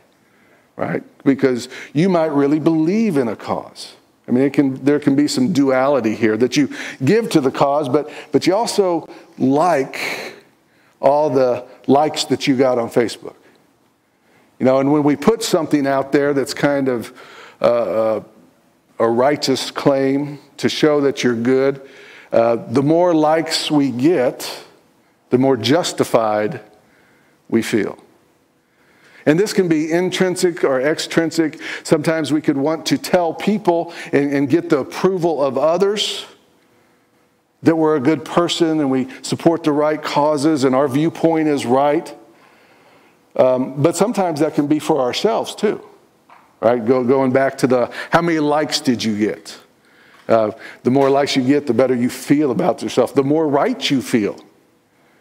right? 0.75 1.03
Because 1.24 1.69
you 1.94 2.09
might 2.09 2.33
really 2.33 2.59
believe 2.59 3.15
in 3.15 3.30
a 3.30 3.36
cause. 3.38 3.95
I 4.27 4.31
mean, 4.31 4.44
it 4.44 4.51
can, 4.51 4.83
there 4.83 5.00
can 5.00 5.15
be 5.15 5.30
some 5.30 5.53
duality 5.53 6.15
here 6.15 6.36
that 6.36 6.57
you 6.57 6.69
give 7.06 7.30
to 7.30 7.39
the 7.39 7.51
cause, 7.51 7.88
but, 7.88 8.12
but 8.33 8.45
you 8.45 8.53
also 8.53 9.07
like 9.38 10.36
all 11.00 11.30
the 11.30 11.65
likes 11.88 12.25
that 12.25 12.48
you 12.48 12.56
got 12.56 12.78
on 12.78 12.89
Facebook. 12.89 13.36
You 14.60 14.66
know, 14.66 14.80
and 14.80 14.92
when 14.92 15.04
we 15.04 15.16
put 15.16 15.42
something 15.42 15.88
out 15.88 16.12
there 16.12 16.33
that's 16.33 16.54
kind 16.54 16.88
of 16.88 17.19
uh, 17.62 17.66
uh, 17.66 18.24
a 19.00 19.10
righteous 19.10 19.72
claim 19.72 20.39
to 20.57 20.69
show 20.69 21.01
that 21.01 21.24
you're 21.24 21.36
good, 21.36 21.81
uh, 22.31 22.57
the 22.68 22.83
more 22.83 23.13
likes 23.16 23.72
we 23.72 23.89
get, 23.92 24.63
the 25.31 25.38
more 25.38 25.57
justified 25.57 26.62
we 27.50 27.62
feel. 27.62 27.98
And 29.25 29.39
this 29.39 29.54
can 29.54 29.68
be 29.68 29.92
intrinsic 29.92 30.63
or 30.63 30.81
extrinsic. 30.81 31.60
Sometimes 31.84 32.31
we 32.31 32.42
could 32.42 32.57
want 32.57 32.86
to 32.88 32.98
tell 32.98 33.34
people 33.34 33.94
and, 34.12 34.34
and 34.34 34.50
get 34.50 34.70
the 34.70 34.79
approval 34.79 35.44
of 35.44 35.58
others 35.58 36.25
that 37.63 37.75
we're 37.75 37.96
a 37.96 38.00
good 38.00 38.25
person 38.25 38.80
and 38.80 38.89
we 38.89 39.08
support 39.22 39.63
the 39.63 39.72
right 39.72 40.01
causes 40.01 40.63
and 40.63 40.75
our 40.75 40.88
viewpoint 40.88 41.48
is 41.48 41.65
right. 41.65 42.15
Um, 43.36 43.82
but 43.82 43.96
sometimes 43.96 44.39
that 44.39 44.56
can 44.56 44.68
be 44.68 44.80
for 44.80 45.00
ourselves 45.00 45.56
too, 45.56 45.82
right? 46.60 46.84
Go, 46.84 47.03
going 47.03 47.32
back 47.32 47.58
to 47.60 47.68
the 47.68 47.91
how 48.10 48.22
many 48.22 48.39
likes 48.39 48.80
did 48.80 49.03
you 49.03 49.18
get? 49.18 49.58
Uh, 50.27 50.51
the 50.84 50.91
more 50.91 51.10
likes 51.10 51.36
you 51.36 51.44
get, 51.44 51.68
the 51.68 51.74
better 51.74 51.96
you 51.96 52.10
feel 52.10 52.51
about 52.51 52.82
yourself, 52.82 53.13
the 53.13 53.24
more 53.24 53.48
right 53.48 53.89
you 53.89 54.01
feel. 54.01 54.44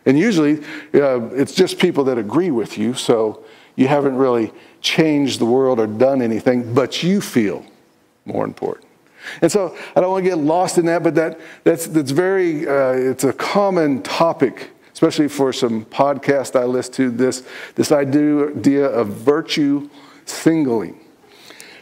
And 0.06 0.18
usually 0.18 0.64
uh, 0.94 1.28
it's 1.32 1.54
just 1.54 1.78
people 1.78 2.04
that 2.04 2.18
agree 2.18 2.50
with 2.50 2.78
you, 2.78 2.94
so 2.94 3.44
you 3.76 3.86
haven't 3.88 4.16
really 4.16 4.52
changed 4.80 5.40
the 5.40 5.44
world 5.44 5.78
or 5.78 5.86
done 5.86 6.22
anything, 6.22 6.74
but 6.74 7.02
you 7.02 7.20
feel 7.20 7.64
more 8.24 8.44
important. 8.44 8.89
And 9.42 9.50
so 9.50 9.76
I 9.94 10.00
don't 10.00 10.10
want 10.10 10.24
to 10.24 10.30
get 10.30 10.38
lost 10.38 10.78
in 10.78 10.86
that, 10.86 11.02
but 11.02 11.14
that, 11.14 11.40
that's, 11.64 11.86
that's 11.86 12.10
very, 12.10 12.66
uh, 12.66 12.92
it's 12.92 13.24
a 13.24 13.32
common 13.32 14.02
topic, 14.02 14.70
especially 14.92 15.28
for 15.28 15.52
some 15.52 15.84
podcasts 15.84 16.58
I 16.58 16.64
listen 16.64 16.94
to, 16.94 17.10
this, 17.10 17.46
this 17.74 17.92
idea 17.92 18.86
of 18.86 19.08
virtue 19.08 19.88
singling. 20.24 21.00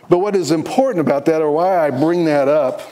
But 0.09 0.18
what 0.18 0.35
is 0.35 0.50
important 0.50 1.00
about 1.00 1.26
that, 1.26 1.42
or 1.42 1.52
why 1.52 1.78
I 1.78 1.90
bring 1.90 2.25
that 2.25 2.49
up, 2.49 2.83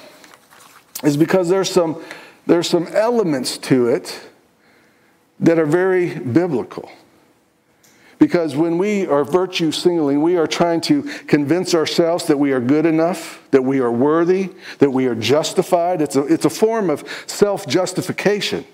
is 1.02 1.16
because 1.16 1.48
there's 1.48 1.70
some, 1.70 2.02
there's 2.46 2.68
some 2.68 2.86
elements 2.88 3.58
to 3.58 3.88
it 3.88 4.28
that 5.40 5.58
are 5.58 5.66
very 5.66 6.18
biblical. 6.18 6.90
Because 8.18 8.56
when 8.56 8.78
we 8.78 9.06
are 9.06 9.24
virtue 9.24 9.70
singling, 9.70 10.22
we 10.22 10.36
are 10.36 10.46
trying 10.46 10.80
to 10.82 11.02
convince 11.26 11.74
ourselves 11.74 12.24
that 12.26 12.38
we 12.38 12.52
are 12.52 12.60
good 12.60 12.86
enough, 12.86 13.42
that 13.50 13.62
we 13.62 13.78
are 13.80 13.92
worthy, 13.92 14.50
that 14.78 14.90
we 14.90 15.06
are 15.06 15.14
justified. 15.14 16.00
It's 16.00 16.16
a, 16.16 16.22
it's 16.22 16.46
a 16.46 16.50
form 16.50 16.88
of 16.88 17.04
self 17.26 17.66
justification, 17.66 18.64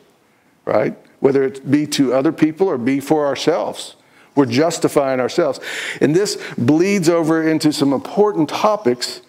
right? 0.65 0.97
Whether 1.19 1.43
it 1.43 1.69
be 1.69 1.87
to 1.89 2.15
other 2.15 2.33
people 2.33 2.69
or 2.69 2.79
be 2.79 3.01
for 3.01 3.27
ourselves. 3.27 3.97
We're 4.35 4.47
justifying 4.47 5.21
ourselves. 5.21 5.61
And 6.01 6.17
this 6.17 6.37
bleeds 6.57 7.09
over 7.09 7.47
into 7.47 7.73
some 7.73 7.93
important 7.93 8.49
topics 8.49 9.21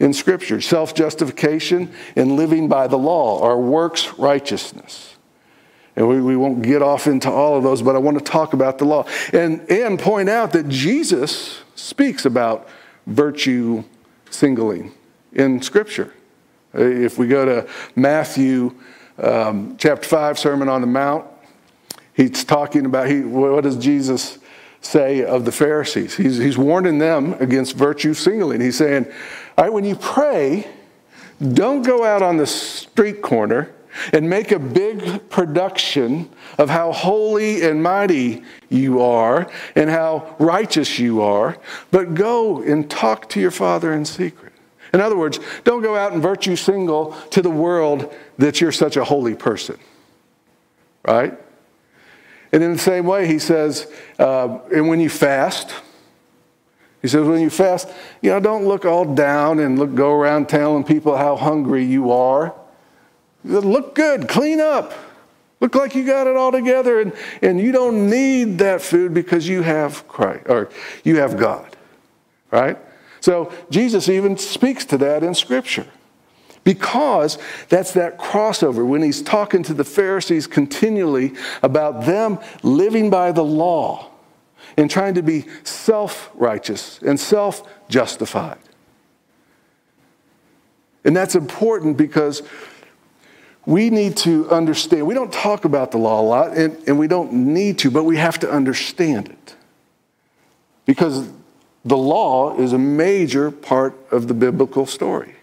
in 0.00 0.12
Scripture 0.12 0.60
self 0.60 0.94
justification 0.94 1.92
and 2.16 2.36
living 2.36 2.68
by 2.68 2.86
the 2.86 2.98
law, 2.98 3.42
our 3.42 3.58
works 3.58 4.14
righteousness. 4.14 5.13
And 5.96 6.08
we, 6.08 6.20
we 6.20 6.36
won't 6.36 6.62
get 6.62 6.82
off 6.82 7.06
into 7.06 7.30
all 7.30 7.56
of 7.56 7.62
those, 7.62 7.82
but 7.82 7.94
I 7.94 7.98
want 7.98 8.18
to 8.18 8.24
talk 8.24 8.52
about 8.52 8.78
the 8.78 8.84
law 8.84 9.06
and, 9.32 9.60
and 9.70 9.98
point 9.98 10.28
out 10.28 10.52
that 10.52 10.68
Jesus 10.68 11.60
speaks 11.76 12.24
about 12.24 12.68
virtue 13.06 13.84
singling 14.30 14.92
in 15.32 15.62
Scripture. 15.62 16.12
If 16.72 17.18
we 17.18 17.28
go 17.28 17.44
to 17.44 17.68
Matthew 17.94 18.74
um, 19.18 19.76
chapter 19.78 20.08
5, 20.08 20.38
Sermon 20.38 20.68
on 20.68 20.80
the 20.80 20.86
Mount, 20.88 21.26
he's 22.14 22.44
talking 22.44 22.86
about 22.86 23.08
he, 23.08 23.20
what 23.20 23.62
does 23.62 23.76
Jesus 23.76 24.38
say 24.80 25.24
of 25.24 25.44
the 25.44 25.52
Pharisees? 25.52 26.16
He's, 26.16 26.36
he's 26.38 26.58
warning 26.58 26.98
them 26.98 27.34
against 27.34 27.76
virtue 27.76 28.14
singling. 28.14 28.60
He's 28.60 28.76
saying, 28.76 29.06
All 29.56 29.64
right, 29.64 29.72
when 29.72 29.84
you 29.84 29.94
pray, 29.94 30.66
don't 31.52 31.82
go 31.82 32.04
out 32.04 32.22
on 32.22 32.36
the 32.36 32.46
street 32.46 33.22
corner 33.22 33.73
and 34.12 34.28
make 34.28 34.52
a 34.52 34.58
big 34.58 35.28
production 35.30 36.28
of 36.58 36.70
how 36.70 36.92
holy 36.92 37.62
and 37.62 37.82
mighty 37.82 38.42
you 38.68 39.00
are 39.00 39.50
and 39.76 39.90
how 39.90 40.34
righteous 40.38 40.98
you 40.98 41.22
are, 41.22 41.58
but 41.90 42.14
go 42.14 42.62
and 42.62 42.90
talk 42.90 43.28
to 43.30 43.40
your 43.40 43.50
Father 43.50 43.92
in 43.92 44.04
secret. 44.04 44.52
In 44.92 45.00
other 45.00 45.16
words, 45.16 45.40
don't 45.64 45.82
go 45.82 45.96
out 45.96 46.12
and 46.12 46.22
virtue 46.22 46.54
single 46.54 47.12
to 47.30 47.42
the 47.42 47.50
world 47.50 48.14
that 48.38 48.60
you're 48.60 48.72
such 48.72 48.96
a 48.96 49.04
holy 49.04 49.34
person. 49.34 49.76
Right? 51.06 51.36
And 52.52 52.62
in 52.62 52.72
the 52.72 52.78
same 52.78 53.04
way, 53.04 53.26
he 53.26 53.40
says, 53.40 53.92
uh, 54.20 54.60
and 54.72 54.88
when 54.88 55.00
you 55.00 55.10
fast, 55.10 55.74
he 57.02 57.08
says, 57.08 57.26
when 57.26 57.40
you 57.40 57.50
fast, 57.50 57.88
you 58.22 58.30
know, 58.30 58.40
don't 58.40 58.66
look 58.66 58.84
all 58.84 59.04
down 59.04 59.58
and 59.58 59.78
look, 59.78 59.94
go 59.94 60.12
around 60.12 60.48
telling 60.48 60.84
people 60.84 61.16
how 61.16 61.36
hungry 61.36 61.84
you 61.84 62.12
are. 62.12 62.54
Look 63.44 63.94
good, 63.94 64.28
clean 64.28 64.60
up. 64.60 64.92
Look 65.60 65.74
like 65.74 65.94
you 65.94 66.04
got 66.04 66.26
it 66.26 66.36
all 66.36 66.52
together, 66.52 67.00
and, 67.00 67.12
and 67.40 67.60
you 67.60 67.72
don't 67.72 68.10
need 68.10 68.58
that 68.58 68.82
food 68.82 69.14
because 69.14 69.48
you 69.48 69.62
have 69.62 70.06
Christ 70.08 70.46
or 70.48 70.68
you 71.04 71.16
have 71.16 71.38
God. 71.38 71.76
Right? 72.50 72.76
So 73.20 73.52
Jesus 73.70 74.08
even 74.08 74.36
speaks 74.36 74.84
to 74.86 74.98
that 74.98 75.22
in 75.22 75.34
Scripture. 75.34 75.86
Because 76.64 77.38
that's 77.68 77.92
that 77.92 78.18
crossover 78.18 78.86
when 78.86 79.02
he's 79.02 79.22
talking 79.22 79.62
to 79.64 79.74
the 79.74 79.84
Pharisees 79.84 80.46
continually 80.46 81.34
about 81.62 82.06
them 82.06 82.38
living 82.62 83.10
by 83.10 83.32
the 83.32 83.44
law 83.44 84.10
and 84.76 84.90
trying 84.90 85.14
to 85.14 85.22
be 85.22 85.44
self 85.62 86.30
righteous 86.34 86.98
and 87.02 87.20
self 87.20 87.62
justified. 87.88 88.58
And 91.04 91.14
that's 91.14 91.34
important 91.34 91.98
because 91.98 92.42
we 93.66 93.90
need 93.90 94.16
to 94.18 94.48
understand. 94.50 95.06
We 95.06 95.14
don't 95.14 95.32
talk 95.32 95.64
about 95.64 95.90
the 95.90 95.98
law 95.98 96.20
a 96.20 96.22
lot, 96.22 96.56
and, 96.56 96.76
and 96.86 96.98
we 96.98 97.06
don't 97.06 97.32
need 97.32 97.78
to, 97.80 97.90
but 97.90 98.04
we 98.04 98.16
have 98.16 98.38
to 98.40 98.50
understand 98.50 99.28
it. 99.28 99.54
Because 100.84 101.30
the 101.84 101.96
law 101.96 102.58
is 102.58 102.72
a 102.72 102.78
major 102.78 103.50
part 103.50 103.94
of 104.10 104.28
the 104.28 104.34
biblical 104.34 104.86
story, 104.86 105.36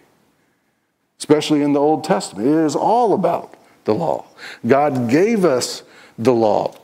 especially 1.18 1.62
in 1.62 1.72
the 1.72 1.80
Old 1.80 2.04
Testament. 2.04 2.48
It 2.48 2.64
is 2.64 2.76
all 2.76 3.12
about 3.14 3.54
the 3.84 3.94
law. 3.94 4.26
God 4.66 5.08
gave 5.08 5.44
us 5.44 5.82
the 6.18 6.32
law. 6.32 6.74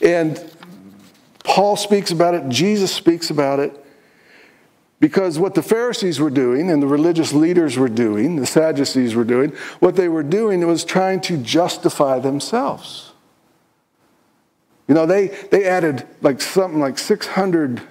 And 0.00 0.42
Paul 1.44 1.76
speaks 1.76 2.10
about 2.10 2.34
it, 2.34 2.48
Jesus 2.48 2.92
speaks 2.92 3.30
about 3.30 3.60
it. 3.60 3.77
Because 5.00 5.38
what 5.38 5.54
the 5.54 5.62
Pharisees 5.62 6.18
were 6.18 6.30
doing 6.30 6.70
and 6.70 6.82
the 6.82 6.86
religious 6.86 7.32
leaders 7.32 7.76
were 7.76 7.88
doing, 7.88 8.36
the 8.36 8.46
Sadducees 8.46 9.14
were 9.14 9.24
doing, 9.24 9.50
what 9.78 9.94
they 9.94 10.08
were 10.08 10.24
doing 10.24 10.66
was 10.66 10.84
trying 10.84 11.20
to 11.22 11.36
justify 11.36 12.18
themselves. 12.18 13.12
You 14.88 14.94
know, 14.94 15.06
they, 15.06 15.28
they 15.50 15.66
added 15.66 16.06
like 16.20 16.40
something 16.40 16.80
like 16.80 16.98
600 16.98 17.82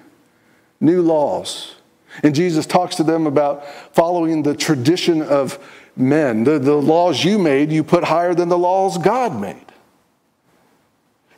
new 0.80 1.00
laws. 1.00 1.76
And 2.22 2.34
Jesus 2.34 2.66
talks 2.66 2.96
to 2.96 3.04
them 3.04 3.26
about 3.26 3.66
following 3.94 4.42
the 4.42 4.54
tradition 4.54 5.22
of 5.22 5.58
men. 5.96 6.44
The, 6.44 6.58
the 6.58 6.74
laws 6.74 7.24
you 7.24 7.38
made, 7.38 7.70
you 7.70 7.84
put 7.84 8.04
higher 8.04 8.34
than 8.34 8.48
the 8.48 8.58
laws 8.58 8.98
God 8.98 9.40
made. 9.40 9.67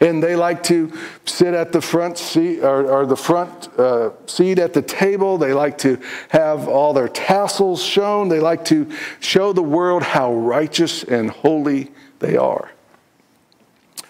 And 0.01 0.23
they 0.23 0.35
like 0.35 0.63
to 0.65 0.93
sit 1.27 1.53
at 1.53 1.73
the 1.73 1.81
front 1.83 2.17
seat 2.17 2.61
or, 2.61 2.91
or 2.91 3.07
the 3.07 3.17
front 3.17 3.69
uh, 3.79 4.13
seat 4.27 4.59
at 4.59 4.73
the 4.73 4.81
table. 4.81 5.37
They 5.37 5.53
like 5.53 5.77
to 5.79 6.01
have 6.31 6.69
all 6.69 6.95
their 6.95 7.09
tassels 7.09 7.83
shown. 7.83 8.29
They 8.29 8.41
like 8.41 8.65
to 8.67 8.91
show 9.21 9.53
the 9.53 9.63
world 9.63 10.03
how 10.03 10.33
righteous 10.33 11.05
and 11.05 11.31
holy 11.31 11.91
they 12.19 12.39
are. 12.39 12.71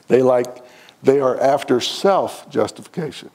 They 0.06 0.22
like 0.22 0.64
they 1.02 1.20
are 1.20 1.40
after 1.40 1.80
self 1.80 2.48
justification. 2.50 3.30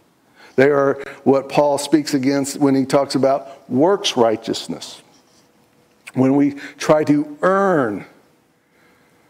They 0.56 0.70
are 0.70 1.04
what 1.24 1.50
Paul 1.50 1.78
speaks 1.78 2.14
against 2.14 2.58
when 2.58 2.76
he 2.76 2.86
talks 2.86 3.16
about 3.16 3.70
works 3.70 4.16
righteousness. 4.16 5.02
When 6.14 6.36
we 6.36 6.54
try 6.78 7.04
to 7.06 7.38
earn 7.42 8.06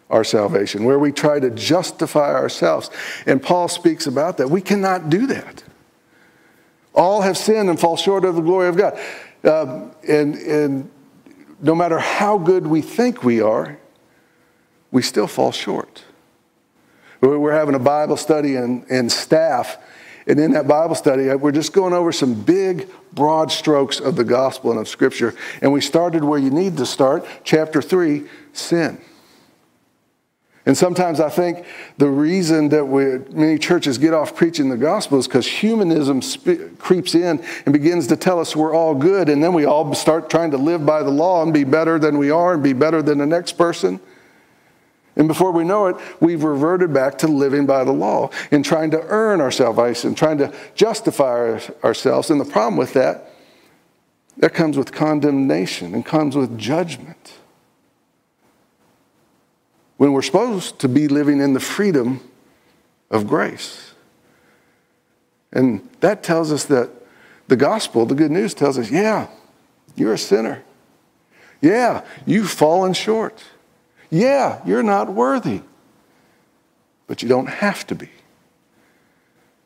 our 0.10 0.24
salvation, 0.24 0.84
where 0.84 1.00
we 1.00 1.12
try 1.12 1.40
to 1.40 1.50
justify 1.50 2.34
ourselves. 2.34 2.90
And 3.26 3.42
Paul 3.42 3.68
speaks 3.68 4.08
about 4.08 4.38
that. 4.38 4.50
We 4.50 4.62
cannot 4.62 5.10
do 5.10 5.28
that. 5.28 5.64
All 6.94 7.22
have 7.22 7.38
sinned 7.38 7.70
and 7.70 7.80
fall 7.80 7.98
short 7.98 8.24
of 8.24 8.36
the 8.36 8.42
glory 8.42 8.68
of 8.68 8.78
God. 8.78 9.00
Um, 9.44 9.92
and, 10.08 10.36
and 10.36 10.92
no 11.60 11.76
matter 11.76 12.00
how 12.00 12.38
good 12.38 12.68
we 12.68 12.82
think 12.82 13.24
we 13.24 13.42
are, 13.42 13.78
we 14.92 15.02
still 15.02 15.28
fall 15.28 15.52
short. 15.52 16.04
We're 17.22 17.54
having 17.54 17.76
a 17.76 17.80
Bible 17.80 18.18
study 18.18 18.56
and, 18.56 18.86
and 18.90 19.12
staff 19.12 19.78
and 20.28 20.40
in 20.40 20.52
that 20.52 20.68
Bible 20.68 20.96
study, 20.96 21.34
we're 21.36 21.52
just 21.52 21.72
going 21.72 21.94
over 21.94 22.12
some 22.12 22.34
big, 22.34 22.90
broad 23.14 23.52
strokes 23.52 24.00
of 24.00 24.16
the 24.16 24.24
gospel 24.24 24.72
and 24.72 24.80
of 24.80 24.88
Scripture. 24.88 25.36
And 25.62 25.72
we 25.72 25.82
started 25.82 26.24
where 26.24 26.40
you 26.40 26.50
need 26.50 26.78
to 26.78 26.86
start, 26.86 27.26
chapter 27.44 27.82
3 27.82 28.24
sin. 28.52 29.00
And 30.68 30.76
sometimes 30.76 31.20
I 31.20 31.30
think 31.30 31.64
the 32.00 32.10
reason 32.10 32.70
that 32.70 32.84
we, 32.84 33.20
many 33.32 33.60
churches 33.60 34.00
get 34.00 34.16
off 34.16 34.36
preaching 34.36 34.70
the 34.70 34.78
gospel 34.78 35.20
is 35.20 35.28
because 35.28 35.46
humanism 35.46 36.22
creeps 36.80 37.14
in 37.14 37.44
and 37.66 37.74
begins 37.74 38.08
to 38.08 38.16
tell 38.16 38.40
us 38.40 38.56
we're 38.56 38.74
all 38.74 38.96
good, 38.96 39.30
and 39.30 39.44
then 39.44 39.54
we 39.54 39.66
all 39.66 39.94
start 39.94 40.30
trying 40.30 40.52
to 40.52 40.58
live 40.58 40.84
by 40.84 41.04
the 41.04 41.12
law 41.12 41.44
and 41.44 41.54
be 41.54 41.64
better 41.64 42.00
than 42.00 42.18
we 42.18 42.32
are 42.32 42.56
and 42.56 42.64
be 42.64 42.74
better 42.74 43.04
than 43.04 43.20
the 43.20 43.28
next 43.28 43.54
person. 43.54 44.00
And 45.16 45.28
before 45.28 45.52
we 45.52 45.64
know 45.64 45.88
it, 45.88 45.98
we've 46.20 46.44
reverted 46.44 46.94
back 46.94 47.20
to 47.20 47.28
living 47.28 47.66
by 47.66 47.84
the 47.84 47.94
law 47.94 48.32
and 48.52 48.66
trying 48.66 48.92
to 48.92 49.02
earn 49.04 49.42
our 49.42 49.52
salvation, 49.52 50.10
and 50.10 50.18
trying 50.18 50.40
to 50.40 50.52
justify 50.74 51.60
ourselves. 51.84 52.32
And 52.32 52.42
the 52.42 52.46
problem 52.46 52.76
with 52.76 52.94
that, 52.94 53.32
that 54.38 54.54
comes 54.54 54.78
with 54.78 54.92
condemnation 54.92 55.94
and 55.94 56.04
comes 56.04 56.36
with 56.36 56.58
judgment. 56.58 57.34
When 59.98 60.12
we're 60.12 60.22
supposed 60.22 60.80
to 60.80 60.90
be 60.90 61.08
living 61.08 61.40
in 61.40 61.54
the 61.54 61.60
freedom 61.60 62.22
of 63.10 63.28
grace. 63.28 63.94
And 65.52 65.88
that 66.02 66.24
tells 66.24 66.52
us 66.52 66.66
that 66.66 66.90
the 67.48 67.56
gospel, 67.56 68.06
the 68.06 68.16
good 68.16 68.32
news 68.32 68.54
tells 68.54 68.78
us, 68.78 68.92
yeah, 68.92 69.28
you're 69.96 70.14
a 70.14 70.18
sinner. 70.18 70.64
Yeah, 71.62 72.04
you've 72.26 72.50
fallen 72.50 72.94
short. 72.94 73.44
Yeah, 74.10 74.62
you're 74.66 74.84
not 74.84 75.14
worthy, 75.14 75.62
but 77.08 77.24
you 77.24 77.30
don't 77.30 77.48
have 77.48 77.88
to 77.88 77.96
be 77.96 78.10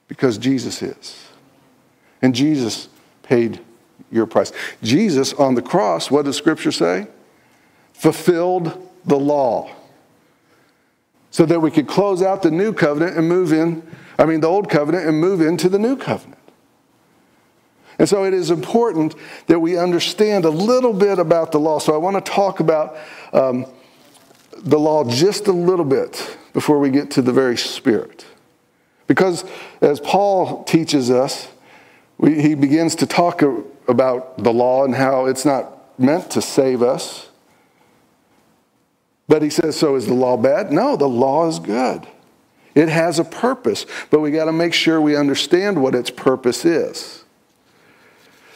because 0.07 0.37
Jesus 0.37 0.81
is. 0.81 1.27
And 2.21 2.35
Jesus 2.35 2.89
paid 3.23 3.59
your 4.11 4.25
price. 4.25 4.51
Jesus 4.83 5.33
on 5.33 5.55
the 5.55 5.61
cross, 5.61 6.11
what 6.11 6.25
does 6.25 6.37
Scripture 6.37 6.71
say? 6.71 7.07
Fulfilled 7.93 8.87
the 9.05 9.19
law 9.19 9.71
so 11.39 11.45
that 11.45 11.61
we 11.61 11.71
could 11.71 11.87
close 11.87 12.21
out 12.21 12.43
the 12.43 12.51
new 12.51 12.73
covenant 12.73 13.15
and 13.15 13.29
move 13.29 13.53
in, 13.53 13.81
I 14.17 14.25
mean, 14.25 14.41
the 14.41 14.47
old 14.47 14.69
covenant 14.69 15.07
and 15.07 15.21
move 15.21 15.39
into 15.39 15.69
the 15.69 15.79
new 15.79 15.95
covenant. 15.95 16.41
And 17.97 18.09
so 18.09 18.25
it 18.25 18.33
is 18.33 18.51
important 18.51 19.15
that 19.47 19.57
we 19.57 19.77
understand 19.77 20.43
a 20.43 20.49
little 20.49 20.91
bit 20.91 21.17
about 21.17 21.53
the 21.53 21.57
law. 21.57 21.79
So 21.79 21.93
I 21.93 21.97
want 21.97 22.17
to 22.17 22.29
talk 22.29 22.59
about 22.59 22.97
um, 23.31 23.65
the 24.57 24.77
law 24.77 25.09
just 25.09 25.47
a 25.47 25.53
little 25.53 25.85
bit 25.85 26.37
before 26.51 26.77
we 26.77 26.89
get 26.89 27.09
to 27.11 27.21
the 27.21 27.31
very 27.31 27.55
spirit. 27.55 28.25
Because 29.07 29.45
as 29.79 30.01
Paul 30.01 30.65
teaches 30.65 31.09
us, 31.09 31.47
we, 32.17 32.41
he 32.41 32.53
begins 32.53 32.95
to 32.95 33.05
talk 33.05 33.41
about 33.87 34.43
the 34.43 34.51
law 34.51 34.83
and 34.83 34.93
how 34.93 35.27
it's 35.27 35.45
not 35.45 35.97
meant 35.97 36.31
to 36.31 36.41
save 36.41 36.81
us. 36.81 37.28
But 39.29 39.43
he 39.43 39.51
says, 39.51 39.77
so 39.77 39.95
is 39.95 40.07
the 40.07 40.13
law 40.13 40.35
bad? 40.35 40.73
No, 40.73 40.97
the 40.97 41.07
law 41.07 41.47
is 41.47 41.59
good. 41.59 42.05
It 42.73 42.89
has 42.89 43.19
a 43.19 43.23
purpose, 43.23 43.85
but 44.09 44.19
we 44.19 44.31
got 44.31 44.45
to 44.45 44.51
make 44.51 44.73
sure 44.73 44.99
we 44.99 45.15
understand 45.15 45.81
what 45.81 45.95
its 45.95 46.09
purpose 46.09 46.65
is. 46.65 47.23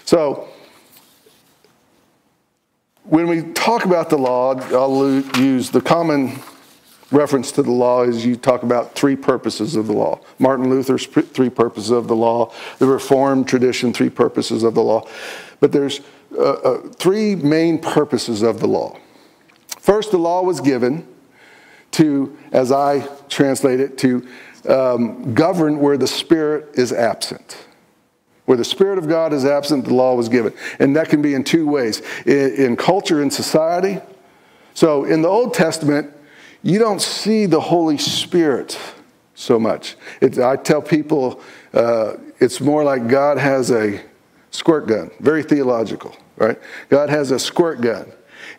So, 0.04 0.50
when 3.04 3.28
we 3.28 3.44
talk 3.54 3.86
about 3.86 4.10
the 4.10 4.18
law, 4.18 4.56
I'll 4.56 5.22
use 5.40 5.70
the 5.70 5.82
common 5.82 6.40
reference 7.12 7.52
to 7.52 7.62
the 7.62 7.72
law 7.72 8.04
is 8.04 8.26
you 8.26 8.36
talk 8.36 8.64
about 8.64 8.96
three 8.96 9.16
purposes 9.16 9.76
of 9.76 9.86
the 9.86 9.94
law. 9.94 10.20
Martin 10.40 10.70
Luther's 10.70 11.06
three 11.06 11.50
purposes 11.50 11.92
of 11.92 12.08
the 12.08 12.16
law, 12.16 12.52
the 12.80 12.88
Reformed 12.88 13.48
tradition, 13.48 13.94
three 13.94 14.10
purposes 14.10 14.64
of 14.64 14.74
the 14.74 14.82
law. 14.82 15.08
But 15.60 15.72
there's 15.72 16.02
uh, 16.36 16.42
uh, 16.42 16.88
three 16.94 17.36
main 17.36 17.78
purposes 17.78 18.42
of 18.42 18.60
the 18.60 18.68
law. 18.68 18.98
First, 19.84 20.12
the 20.12 20.18
law 20.18 20.42
was 20.44 20.62
given 20.62 21.06
to, 21.92 22.38
as 22.54 22.72
I 22.72 23.06
translate 23.28 23.82
it, 23.82 23.98
to 23.98 24.26
um, 24.70 25.34
govern 25.34 25.80
where 25.80 25.98
the 25.98 26.08
Spirit 26.08 26.76
is 26.76 26.94
absent. 26.94 27.66
Where 28.46 28.58
the 28.58 28.64
Spirit 28.64 28.98
of 28.98 29.10
God 29.10 29.34
is 29.34 29.44
absent, 29.44 29.84
the 29.84 29.94
law 29.94 30.16
was 30.16 30.30
given. 30.30 30.54
And 30.80 30.96
that 30.96 31.10
can 31.10 31.22
be 31.22 31.34
in 31.34 31.44
two 31.44 31.68
ways 31.68 32.02
in, 32.26 32.56
in 32.56 32.76
culture 32.78 33.22
and 33.22 33.32
society. 33.34 34.00
So 34.74 35.04
in 35.04 35.22
the 35.22 35.28
Old 35.28 35.54
Testament, 35.54 36.14
you 36.62 36.80
don't 36.80 37.02
see 37.02 37.46
the 37.46 37.60
Holy 37.60 37.98
Spirit 37.98 38.80
so 39.36 39.60
much. 39.60 39.98
It, 40.22 40.40
I 40.40 40.56
tell 40.56 40.82
people 40.82 41.42
uh, 41.74 42.14
it's 42.40 42.62
more 42.62 42.86
like 42.86 43.10
God 43.10 43.38
has 43.38 43.70
a 43.70 44.02
squirt 44.50 44.88
gun, 44.88 45.12
very 45.20 45.44
theological, 45.44 46.16
right? 46.38 46.58
God 46.88 47.10
has 47.10 47.32
a 47.32 47.38
squirt 47.38 47.82
gun. 47.82 48.10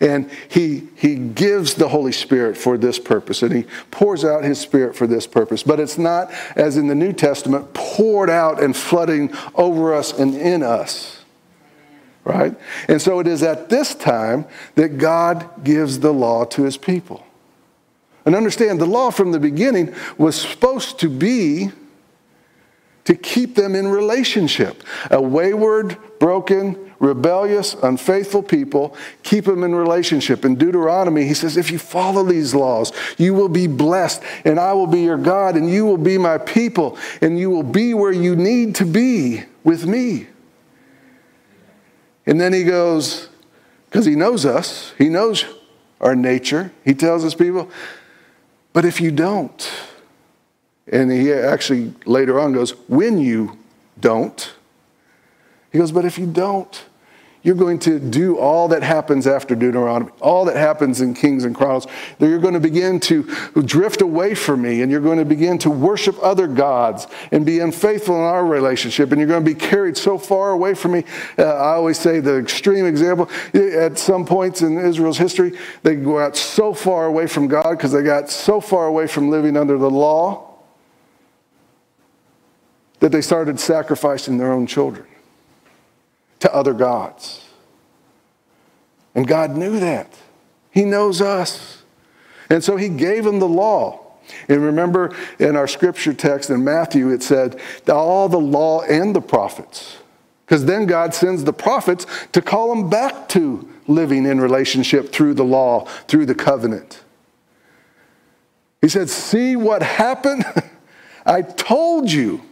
And 0.01 0.31
he, 0.49 0.89
he 0.97 1.17
gives 1.17 1.75
the 1.75 1.89
Holy 1.89 2.13
Spirit 2.13 2.57
for 2.57 2.77
this 2.77 2.99
purpose, 2.99 3.43
and 3.43 3.53
he 3.53 3.67
pours 3.91 4.25
out 4.25 4.45
his 4.45 4.61
Spirit 4.61 4.97
for 4.97 5.07
this 5.07 5.27
purpose. 5.27 5.63
But 5.63 5.81
it's 5.81 5.99
not, 5.99 6.33
as 6.57 6.77
in 6.77 6.89
the 6.89 6.95
New 6.95 7.13
Testament, 7.13 7.73
poured 7.75 8.31
out 8.31 8.63
and 8.63 8.77
flooding 8.77 9.33
over 9.55 9.95
us 9.95 10.13
and 10.19 10.35
in 10.35 10.63
us. 10.63 11.25
Right? 12.25 12.57
And 12.89 13.03
so 13.03 13.21
it 13.21 13.27
is 13.27 13.43
at 13.43 13.69
this 13.69 13.95
time 13.95 14.47
that 14.77 14.99
God 14.99 15.63
gives 15.63 16.01
the 16.01 16.13
law 16.13 16.45
to 16.47 16.63
his 16.63 16.77
people. 16.79 17.27
And 18.25 18.35
understand, 18.35 18.81
the 18.81 18.87
law 18.87 19.11
from 19.11 19.33
the 19.33 19.41
beginning 19.41 19.95
was 20.17 20.41
supposed 20.41 20.99
to 21.01 21.11
be 21.11 21.71
to 23.05 23.15
keep 23.15 23.55
them 23.55 23.75
in 23.75 23.89
relationship. 23.89 24.83
A 25.11 25.21
wayward, 25.21 25.99
broken, 26.19 26.94
rebellious, 27.05 27.75
unfaithful 27.75 28.43
people, 28.43 28.97
keep 29.23 29.45
them 29.45 29.63
in 29.63 29.75
relationship. 29.75 30.45
In 30.45 30.57
Deuteronomy, 30.57 31.27
he 31.27 31.35
says, 31.35 31.57
If 31.57 31.71
you 31.71 31.79
follow 31.79 32.25
these 32.25 32.55
laws, 32.55 32.93
you 33.19 33.35
will 33.35 33.49
be 33.49 33.67
blessed, 33.67 34.23
and 34.45 34.59
I 34.59 34.73
will 34.73 34.87
be 34.87 35.03
your 35.03 35.19
God, 35.19 35.57
and 35.57 35.71
you 35.71 35.85
will 35.85 35.99
be 35.99 36.19
my 36.19 36.39
people, 36.39 36.99
and 37.21 37.39
you 37.39 37.51
will 37.51 37.63
be 37.63 37.95
where 37.95 38.13
you 38.13 38.35
need 38.35 38.75
to 38.77 38.87
be 38.87 39.45
with 39.63 39.87
me. 39.87 40.29
And 42.27 42.41
then 42.41 42.53
he 42.53 42.65
goes, 42.65 43.29
because 43.87 44.07
he 44.07 44.17
knows 44.17 44.45
us, 44.45 44.93
he 44.99 45.09
knows 45.09 45.45
our 46.01 46.17
nature. 46.17 46.73
He 46.85 46.95
tells 46.95 47.23
his 47.23 47.35
people, 47.35 47.71
but 48.73 48.85
if 48.85 49.01
you 49.01 49.11
don't, 49.11 49.71
and 50.91 51.11
he 51.11 51.33
actually 51.33 51.95
later 52.05 52.41
on 52.41 52.53
goes, 52.53 52.71
when 52.89 53.19
you 53.19 53.59
don't, 54.01 54.53
he 55.71 55.79
goes, 55.79 55.93
but 55.93 56.05
if 56.05 56.19
you 56.19 56.27
don't, 56.27 56.85
you're 57.45 57.55
going 57.55 57.79
to 57.81 58.01
do 58.01 58.39
all 58.39 58.69
that 58.69 58.83
happens 58.83 59.27
after 59.27 59.55
Deuteronomy, 59.55 60.11
all 60.21 60.47
that 60.47 60.57
happens 60.57 61.03
in 61.03 61.13
Kings 61.13 61.45
and 61.45 61.55
Chronicles. 61.55 61.93
You're 62.19 62.39
going 62.39 62.55
to 62.55 62.61
begin 62.61 62.99
to 63.01 63.23
drift 63.67 64.01
away 64.01 64.35
from 64.35 64.63
me 64.63 64.81
and 64.81 64.91
you're 64.91 65.03
going 65.03 65.19
to 65.19 65.27
begin 65.27 65.59
to 65.59 65.71
worship 65.71 66.17
other 66.23 66.47
gods 66.47 67.07
and 67.33 67.45
be 67.45 67.61
unfaithful 67.61 68.17
in 68.17 68.23
our 68.23 68.47
relationship 68.47 69.13
and 69.13 69.21
you're 69.21 69.29
going 69.29 69.45
to 69.45 69.55
be 69.55 69.55
carried 69.55 69.99
so 69.99 70.17
far 70.17 70.53
away 70.53 70.73
from 70.73 70.93
me. 70.93 71.05
Uh, 71.39 71.43
I 71.43 71.75
always 71.75 71.99
say 71.99 72.19
the 72.19 72.39
extreme 72.39 72.87
example 72.87 73.29
at 73.53 73.99
some 73.99 74.25
points 74.25 74.63
in 74.63 74.79
Israel's 74.79 75.19
history, 75.19 75.59
they 75.83 75.97
got 75.97 76.37
so 76.37 76.73
far 76.73 77.05
away 77.05 77.27
from 77.27 77.47
God 77.47 77.73
because 77.73 77.93
they 77.93 78.03
got 78.03 78.31
so 78.31 78.59
far 78.59 78.87
away 78.87 79.07
from 79.07 79.29
living 79.29 79.59
under 79.59 79.77
the 79.77 79.91
law 79.91 80.55
that 83.01 83.13
they 83.13 83.21
started 83.21 83.61
sacrificing 83.61 84.39
their 84.39 84.51
own 84.51 84.67
children 84.67 85.07
to 86.45 86.55
other 86.55 86.75
gods. 86.75 87.43
And 89.15 89.27
God 89.27 89.57
knew 89.57 89.81
that. 89.81 90.15
He 90.71 90.85
knows 90.85 91.23
us. 91.23 91.83
And 92.51 92.63
so 92.63 92.77
he 92.77 92.91
gave 92.91 93.25
them 93.25 93.39
the 93.39 93.49
law. 93.49 94.13
And 94.47 94.63
remember 94.63 95.17
in 95.39 95.57
our 95.57 95.67
scripture 95.67 96.13
text 96.13 96.51
in 96.51 96.63
Matthew, 96.63 97.11
it 97.11 97.23
said, 97.23 97.59
all 97.89 98.29
the 98.29 98.37
law 98.39 98.83
and 98.83 99.17
the 99.17 99.23
prophets. 99.23 99.97
Because 100.45 100.67
then 100.67 100.85
God 100.85 101.15
sends 101.15 101.45
the 101.45 101.53
prophets 101.55 102.07
to 102.33 102.43
call 102.43 102.69
them 102.75 102.91
back 102.91 103.27
to 103.31 103.67
living 103.87 104.27
in 104.27 104.39
relationship 104.39 105.13
through 105.13 105.33
the 105.33 105.45
law, 105.45 105.87
through 106.09 106.27
the 106.27 106.35
covenant. 106.35 107.03
He 108.83 108.91
said, 108.91 109.09
See 109.09 109.57
what 109.57 109.83
happened? 109.83 110.45
I 111.25 111.41
told 111.41 112.13
you. 112.13 112.43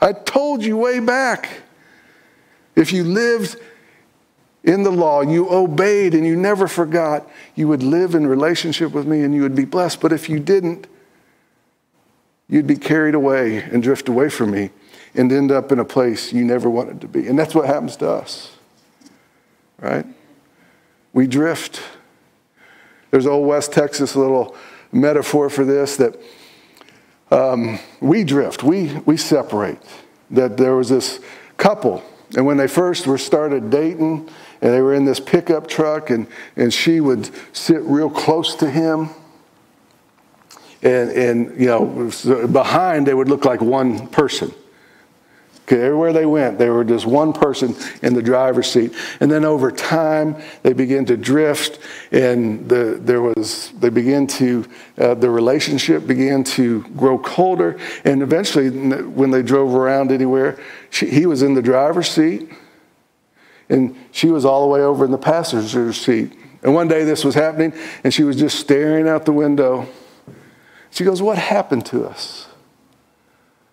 I 0.00 0.12
told 0.12 0.62
you 0.62 0.76
way 0.76 1.00
back. 1.00 1.62
If 2.78 2.92
you 2.92 3.02
lived 3.02 3.56
in 4.62 4.84
the 4.84 4.92
law, 4.92 5.22
you 5.22 5.50
obeyed 5.50 6.14
and 6.14 6.24
you 6.24 6.36
never 6.36 6.68
forgot, 6.68 7.28
you 7.56 7.66
would 7.66 7.82
live 7.82 8.14
in 8.14 8.24
relationship 8.24 8.92
with 8.92 9.04
me 9.04 9.22
and 9.24 9.34
you 9.34 9.42
would 9.42 9.56
be 9.56 9.64
blessed. 9.64 10.00
But 10.00 10.12
if 10.12 10.28
you 10.28 10.38
didn't, 10.38 10.86
you'd 12.48 12.68
be 12.68 12.76
carried 12.76 13.16
away 13.16 13.56
and 13.56 13.82
drift 13.82 14.08
away 14.08 14.28
from 14.28 14.52
me 14.52 14.70
and 15.16 15.32
end 15.32 15.50
up 15.50 15.72
in 15.72 15.80
a 15.80 15.84
place 15.84 16.32
you 16.32 16.44
never 16.44 16.70
wanted 16.70 17.00
to 17.00 17.08
be. 17.08 17.26
And 17.26 17.36
that's 17.36 17.52
what 17.52 17.66
happens 17.66 17.96
to 17.96 18.08
us, 18.08 18.52
right? 19.80 20.06
We 21.12 21.26
drift. 21.26 21.82
There's 23.10 23.26
old 23.26 23.48
West 23.48 23.72
Texas 23.72 24.14
little 24.14 24.54
metaphor 24.92 25.50
for 25.50 25.64
this 25.64 25.96
that 25.96 26.16
um, 27.32 27.80
we 28.00 28.22
drift, 28.22 28.62
we, 28.62 28.94
we 29.04 29.16
separate. 29.16 29.80
That 30.30 30.56
there 30.56 30.76
was 30.76 30.90
this 30.90 31.18
couple 31.56 32.04
and 32.36 32.44
when 32.44 32.56
they 32.56 32.66
first 32.66 33.06
were 33.06 33.18
started 33.18 33.70
dating, 33.70 34.28
and 34.60 34.72
they 34.72 34.80
were 34.80 34.94
in 34.94 35.04
this 35.04 35.20
pickup 35.20 35.66
truck, 35.66 36.10
and, 36.10 36.26
and 36.56 36.72
she 36.72 37.00
would 37.00 37.30
sit 37.54 37.80
real 37.82 38.10
close 38.10 38.54
to 38.56 38.70
him. 38.70 39.10
And, 40.82 41.10
and, 41.10 41.60
you 41.60 41.66
know, 41.66 42.46
behind 42.46 43.06
they 43.06 43.14
would 43.14 43.28
look 43.28 43.44
like 43.44 43.60
one 43.60 44.08
person. 44.08 44.52
Everywhere 45.70 46.12
they 46.12 46.26
went, 46.26 46.58
they 46.58 46.70
were 46.70 46.84
just 46.84 47.06
one 47.06 47.32
person 47.32 47.76
in 48.02 48.14
the 48.14 48.22
driver's 48.22 48.66
seat. 48.66 48.92
And 49.20 49.30
then 49.30 49.44
over 49.44 49.70
time, 49.70 50.36
they 50.62 50.72
began 50.72 51.04
to 51.06 51.16
drift, 51.16 51.78
and 52.10 52.68
the, 52.68 52.98
there 53.00 53.20
was 53.20 53.72
they 53.78 53.90
began 53.90 54.26
to 54.26 54.64
uh, 54.96 55.14
the 55.14 55.30
relationship 55.30 56.06
began 56.06 56.42
to 56.44 56.82
grow 56.96 57.18
colder. 57.18 57.78
And 58.04 58.22
eventually, 58.22 58.70
when 58.70 59.30
they 59.30 59.42
drove 59.42 59.74
around 59.74 60.10
anywhere, 60.10 60.58
she, 60.90 61.06
he 61.06 61.26
was 61.26 61.42
in 61.42 61.54
the 61.54 61.62
driver's 61.62 62.08
seat, 62.08 62.50
and 63.68 63.94
she 64.10 64.30
was 64.30 64.44
all 64.44 64.62
the 64.62 64.68
way 64.68 64.80
over 64.80 65.04
in 65.04 65.10
the 65.10 65.18
passenger 65.18 65.92
seat. 65.92 66.32
And 66.62 66.74
one 66.74 66.88
day 66.88 67.04
this 67.04 67.24
was 67.24 67.34
happening, 67.34 67.72
and 68.02 68.12
she 68.12 68.24
was 68.24 68.36
just 68.36 68.58
staring 68.58 69.06
out 69.06 69.26
the 69.26 69.32
window. 69.32 69.86
She 70.90 71.04
goes, 71.04 71.22
"What 71.22 71.38
happened 71.38 71.86
to 71.86 72.06
us?" 72.06 72.47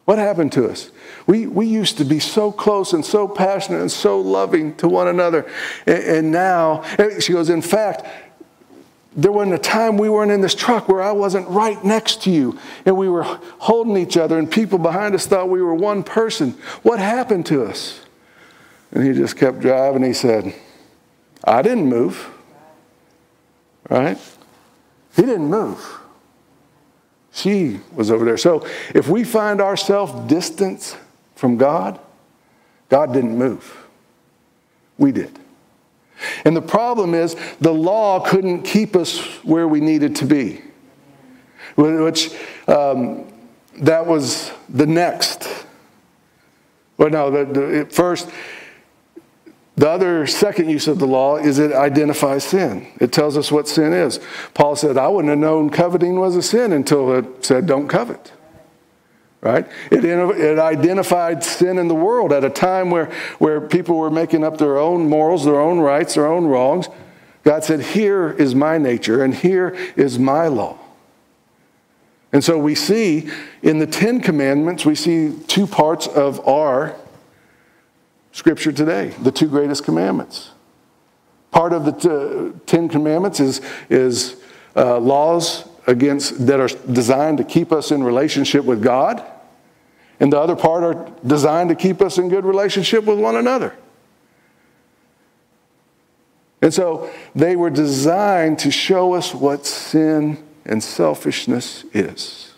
What 0.06 0.20
happened 0.20 0.52
to 0.54 0.70
us? 0.70 0.92
We, 1.26 1.48
we 1.48 1.66
used 1.66 1.98
to 1.98 2.06
be 2.06 2.20
so 2.20 2.52
close 2.52 2.94
and 2.94 3.04
so 3.04 3.28
passionate 3.28 3.82
and 3.82 3.92
so 3.92 4.22
loving 4.22 4.76
to 4.78 4.88
one 4.88 5.08
another. 5.08 5.50
And, 5.88 6.04
and 6.04 6.32
now, 6.32 6.84
she 7.20 7.34
goes, 7.34 7.50
in 7.50 7.64
fact, 7.64 8.06
there 9.16 9.32
wasn't 9.32 9.56
a 9.56 9.60
time 9.60 9.98
we 9.98 10.10
weren't 10.10 10.32
in 10.32 10.42
this 10.42 10.54
truck 10.54 10.88
where 10.88 11.02
I 11.02 11.12
wasn't 11.12 11.48
right 11.48 11.82
next 11.84 12.24
to 12.24 12.32
you 12.32 12.60
and 12.86 12.98
we 12.98 13.08
were 13.08 13.24
holding 13.24 13.98
each 13.98 14.18
other 14.18 14.38
and 14.38 14.52
people 14.52 14.78
behind 14.78 15.16
us 15.16 15.26
thought 15.26 15.50
we 15.50 15.62
were 15.62 15.74
one 15.74 16.04
person. 16.04 16.52
What 16.84 17.00
happened 17.00 17.46
to 17.48 17.64
us? 17.64 18.02
And 18.92 19.04
he 19.06 19.14
just 19.14 19.38
kept 19.38 19.62
driving. 19.62 20.04
He 20.04 20.14
said, 20.14 20.54
I 21.44 21.62
didn't 21.62 21.88
move. 21.88 22.30
Right? 23.90 24.18
He 25.16 25.22
didn't 25.22 25.48
move. 25.50 26.02
She 27.36 27.82
was 27.94 28.12
over 28.12 28.24
there. 28.24 28.38
So 28.38 28.66
if 28.94 29.10
we 29.10 29.26
find 29.26 29.60
ourselves 29.60 30.14
distant 30.30 30.98
from 31.36 31.58
God, 31.58 32.00
God 32.88 33.12
didn't 33.12 33.38
move. 33.38 33.86
We 34.98 35.12
did. 35.12 35.38
And 36.46 36.56
the 36.56 36.62
problem 36.62 37.14
is 37.14 37.36
the 37.60 37.74
law 37.74 38.22
couldn't 38.22 38.64
keep 38.64 38.96
us 38.96 39.20
where 39.44 39.68
we 39.68 39.82
needed 39.82 40.16
to 40.18 40.26
be, 40.26 40.62
which 41.76 42.34
um, 42.70 43.28
that 43.80 44.08
was 44.08 44.54
the 44.70 44.88
next. 44.88 45.66
Well, 46.98 47.10
no, 47.10 47.30
the, 47.30 47.46
the, 47.46 47.86
first, 47.92 48.30
the 49.78 49.90
other 49.90 50.26
second 50.26 50.70
use 50.70 50.88
of 50.88 51.00
the 51.00 51.08
law 51.08 51.36
is 51.36 51.60
it 51.60 51.74
identifies 51.74 52.46
sin. 52.46 52.88
It 53.02 53.12
tells 53.12 53.36
us 53.36 53.52
what 53.52 53.68
sin 53.68 53.92
is. 53.92 54.22
Paul 54.54 54.78
said, 54.78 54.98
I 54.98 55.10
wouldn't 55.10 55.30
have 55.30 55.40
known 55.40 55.70
coveting 55.70 56.18
was 56.18 56.36
a 56.38 56.42
sin 56.42 56.72
until 56.72 57.14
it 57.14 57.46
said, 57.46 57.66
don't 57.66 57.90
covet. 57.90 58.32
Right? 59.42 59.68
It, 59.92 60.06
it 60.06 60.60
identified 60.60 61.44
sin 61.44 61.78
in 61.78 61.90
the 61.90 61.96
world 61.96 62.32
at 62.32 62.46
a 62.46 62.50
time 62.50 62.90
where, 62.90 63.12
where 63.38 63.60
people 63.62 63.98
were 63.98 64.10
making 64.10 64.44
up 64.44 64.58
their 64.58 64.78
own 64.78 65.10
morals, 65.10 65.44
their 65.44 65.60
own 65.60 65.80
rights, 65.80 66.16
their 66.16 66.26
own 66.26 66.46
wrongs. 66.46 66.88
God 67.44 67.64
said, 67.64 67.82
Here 67.82 68.32
is 68.32 68.56
my 68.56 68.80
nature, 68.80 69.24
and 69.24 69.36
here 69.36 69.78
is 69.96 70.18
my 70.18 70.48
law. 70.48 70.80
And 72.34 72.44
so 72.44 72.58
we 72.58 72.76
see 72.76 73.30
in 73.62 73.78
the 73.78 73.86
Ten 73.86 74.20
Commandments, 74.20 74.84
we 74.84 74.96
see 74.96 75.36
two 75.48 75.68
parts 75.68 76.08
of 76.08 76.46
our 76.48 76.96
scripture 78.36 78.74
today, 78.74 79.14
the 79.22 79.32
two 79.32 79.48
greatest 79.48 79.86
commandments. 79.86 80.52
Part 81.52 81.72
of 81.72 81.86
the 81.86 81.94
t- 81.94 82.60
Ten 82.66 82.90
Commandments 82.90 83.40
is, 83.40 83.62
is 83.90 84.36
uh, 84.76 85.00
laws 85.00 85.64
against, 85.88 86.46
that 86.46 86.60
are 86.60 86.68
designed 86.92 87.38
to 87.38 87.46
keep 87.46 87.72
us 87.72 87.92
in 87.92 88.04
relationship 88.04 88.66
with 88.66 88.84
God, 88.84 89.24
and 90.20 90.34
the 90.34 90.38
other 90.38 90.56
part 90.56 90.84
are 90.84 91.14
designed 91.26 91.70
to 91.70 91.76
keep 91.76 92.02
us 92.02 92.18
in 92.18 92.28
good 92.28 92.44
relationship 92.44 93.06
with 93.06 93.20
one 93.20 93.38
another. 93.38 93.74
And 96.62 96.74
so 96.74 97.10
they 97.36 97.56
were 97.56 97.70
designed 97.70 98.60
to 98.60 98.72
show 98.72 99.14
us 99.14 99.34
what 99.34 99.66
sin 99.66 100.44
and 100.66 100.84
selfishness 100.84 101.86
is. 101.94 102.54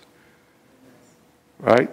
Right? 1.59 1.91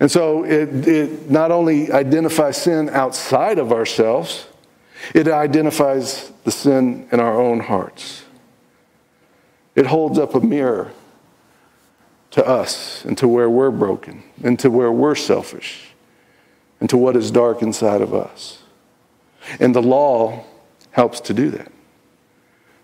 And 0.00 0.10
so 0.10 0.44
it, 0.44 0.86
it 0.86 1.30
not 1.30 1.50
only 1.50 1.92
identifies 1.92 2.56
sin 2.56 2.90
outside 2.90 3.58
of 3.58 3.72
ourselves, 3.72 4.46
it 5.14 5.28
identifies 5.28 6.32
the 6.44 6.50
sin 6.50 7.08
in 7.12 7.20
our 7.20 7.40
own 7.40 7.60
hearts. 7.60 8.24
It 9.74 9.86
holds 9.86 10.18
up 10.18 10.34
a 10.34 10.40
mirror 10.40 10.92
to 12.32 12.46
us 12.46 13.04
and 13.04 13.16
to 13.18 13.28
where 13.28 13.48
we're 13.48 13.70
broken 13.70 14.22
and 14.42 14.58
to 14.58 14.70
where 14.70 14.90
we're 14.90 15.14
selfish 15.14 15.88
and 16.80 16.90
to 16.90 16.96
what 16.96 17.16
is 17.16 17.30
dark 17.30 17.62
inside 17.62 18.00
of 18.00 18.12
us. 18.12 18.62
And 19.60 19.74
the 19.74 19.82
law 19.82 20.44
helps 20.90 21.20
to 21.20 21.34
do 21.34 21.50
that. 21.50 21.70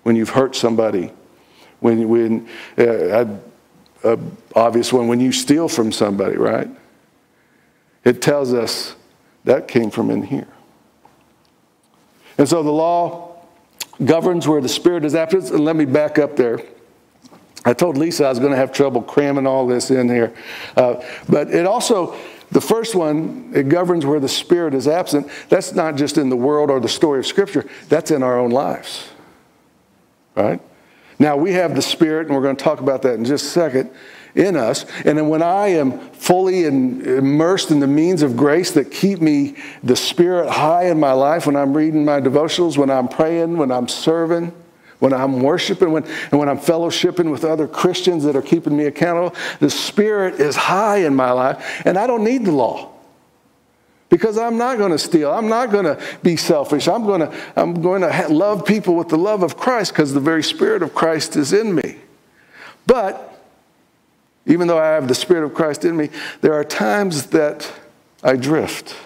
When 0.02 0.16
you've 0.16 0.30
hurt 0.30 0.56
somebody, 0.56 1.12
when, 1.80 2.08
when 2.08 2.48
uh, 2.78 3.26
uh, 4.04 4.16
obvious 4.54 4.92
one, 4.92 5.08
when 5.08 5.20
you 5.20 5.32
steal 5.32 5.68
from 5.68 5.92
somebody, 5.92 6.36
right? 6.36 6.68
It 8.04 8.22
tells 8.22 8.54
us 8.54 8.96
that 9.44 9.68
came 9.68 9.90
from 9.90 10.10
in 10.10 10.22
here. 10.22 10.48
And 12.38 12.48
so 12.48 12.62
the 12.62 12.70
law 12.70 13.36
governs 14.04 14.48
where 14.48 14.60
the 14.60 14.68
Spirit 14.68 15.04
is 15.04 15.14
after. 15.14 15.38
And 15.38 15.60
let 15.60 15.76
me 15.76 15.84
back 15.84 16.18
up 16.18 16.36
there. 16.36 16.60
I 17.64 17.74
told 17.74 17.98
Lisa 17.98 18.24
I 18.24 18.30
was 18.30 18.38
going 18.38 18.52
to 18.52 18.56
have 18.56 18.72
trouble 18.72 19.02
cramming 19.02 19.46
all 19.46 19.66
this 19.66 19.90
in 19.90 20.08
here. 20.08 20.32
Uh, 20.76 21.04
but 21.28 21.50
it 21.50 21.66
also, 21.66 22.16
the 22.50 22.60
first 22.60 22.94
one, 22.94 23.52
it 23.54 23.68
governs 23.68 24.06
where 24.06 24.20
the 24.20 24.28
Spirit 24.28 24.72
is 24.72 24.88
absent. 24.88 25.28
That's 25.50 25.74
not 25.74 25.96
just 25.96 26.16
in 26.16 26.30
the 26.30 26.36
world 26.36 26.70
or 26.70 26.80
the 26.80 26.88
story 26.88 27.18
of 27.18 27.26
Scripture, 27.26 27.68
that's 27.88 28.10
in 28.10 28.22
our 28.22 28.38
own 28.38 28.50
lives. 28.50 29.10
Right? 30.34 30.60
Now, 31.18 31.36
we 31.36 31.52
have 31.52 31.74
the 31.74 31.82
Spirit, 31.82 32.28
and 32.28 32.34
we're 32.34 32.42
going 32.42 32.56
to 32.56 32.64
talk 32.64 32.80
about 32.80 33.02
that 33.02 33.14
in 33.14 33.26
just 33.26 33.44
a 33.44 33.48
second, 33.48 33.90
in 34.34 34.56
us. 34.56 34.84
And 35.04 35.18
then 35.18 35.28
when 35.28 35.42
I 35.42 35.68
am 35.68 35.98
fully 36.10 36.64
immersed 36.64 37.70
in 37.70 37.80
the 37.80 37.86
means 37.86 38.22
of 38.22 38.36
grace 38.36 38.70
that 38.72 38.90
keep 38.90 39.20
me, 39.20 39.56
the 39.82 39.96
Spirit 39.96 40.50
high 40.50 40.86
in 40.86 41.00
my 41.00 41.12
life, 41.12 41.46
when 41.46 41.56
I'm 41.56 41.76
reading 41.76 42.04
my 42.04 42.20
devotionals, 42.20 42.76
when 42.76 42.90
I'm 42.90 43.08
praying, 43.08 43.56
when 43.56 43.70
I'm 43.70 43.88
serving, 43.88 44.52
when 45.00 45.12
I'm 45.12 45.40
worshiping, 45.40 45.92
when, 45.92 46.04
and 46.04 46.38
when 46.38 46.48
I'm 46.48 46.58
fellowshipping 46.58 47.30
with 47.30 47.44
other 47.44 47.66
Christians 47.66 48.24
that 48.24 48.36
are 48.36 48.42
keeping 48.42 48.76
me 48.76 48.84
accountable, 48.84 49.34
the 49.58 49.70
Spirit 49.70 50.34
is 50.34 50.54
high 50.54 50.98
in 50.98 51.14
my 51.14 51.32
life, 51.32 51.82
and 51.84 51.98
I 51.98 52.06
don't 52.06 52.22
need 52.22 52.44
the 52.44 52.52
law. 52.52 52.92
Because 54.10 54.36
I'm 54.36 54.58
not 54.58 54.76
going 54.76 54.90
to 54.90 54.98
steal. 54.98 55.30
I'm 55.30 55.48
not 55.48 55.70
going 55.70 55.84
to 55.84 56.02
be 56.24 56.36
selfish. 56.36 56.88
I'm 56.88 57.04
going 57.04 57.20
to, 57.20 57.40
I'm 57.54 57.80
going 57.80 58.02
to 58.02 58.26
love 58.28 58.66
people 58.66 58.96
with 58.96 59.08
the 59.08 59.16
love 59.16 59.44
of 59.44 59.56
Christ 59.56 59.92
because 59.92 60.12
the 60.12 60.20
very 60.20 60.42
Spirit 60.42 60.82
of 60.82 60.94
Christ 60.94 61.36
is 61.36 61.52
in 61.52 61.72
me. 61.72 61.96
But 62.86 63.29
even 64.46 64.68
though 64.68 64.78
I 64.78 64.88
have 64.88 65.08
the 65.08 65.14
Spirit 65.14 65.44
of 65.44 65.54
Christ 65.54 65.84
in 65.84 65.96
me, 65.96 66.10
there 66.40 66.54
are 66.54 66.64
times 66.64 67.26
that 67.26 67.70
I 68.22 68.36
drift. 68.36 68.96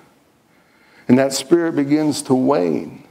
And 1.09 1.18
that 1.18 1.33
Spirit 1.33 1.77
begins 1.77 2.23
to 2.23 2.35
wane. 2.35 3.05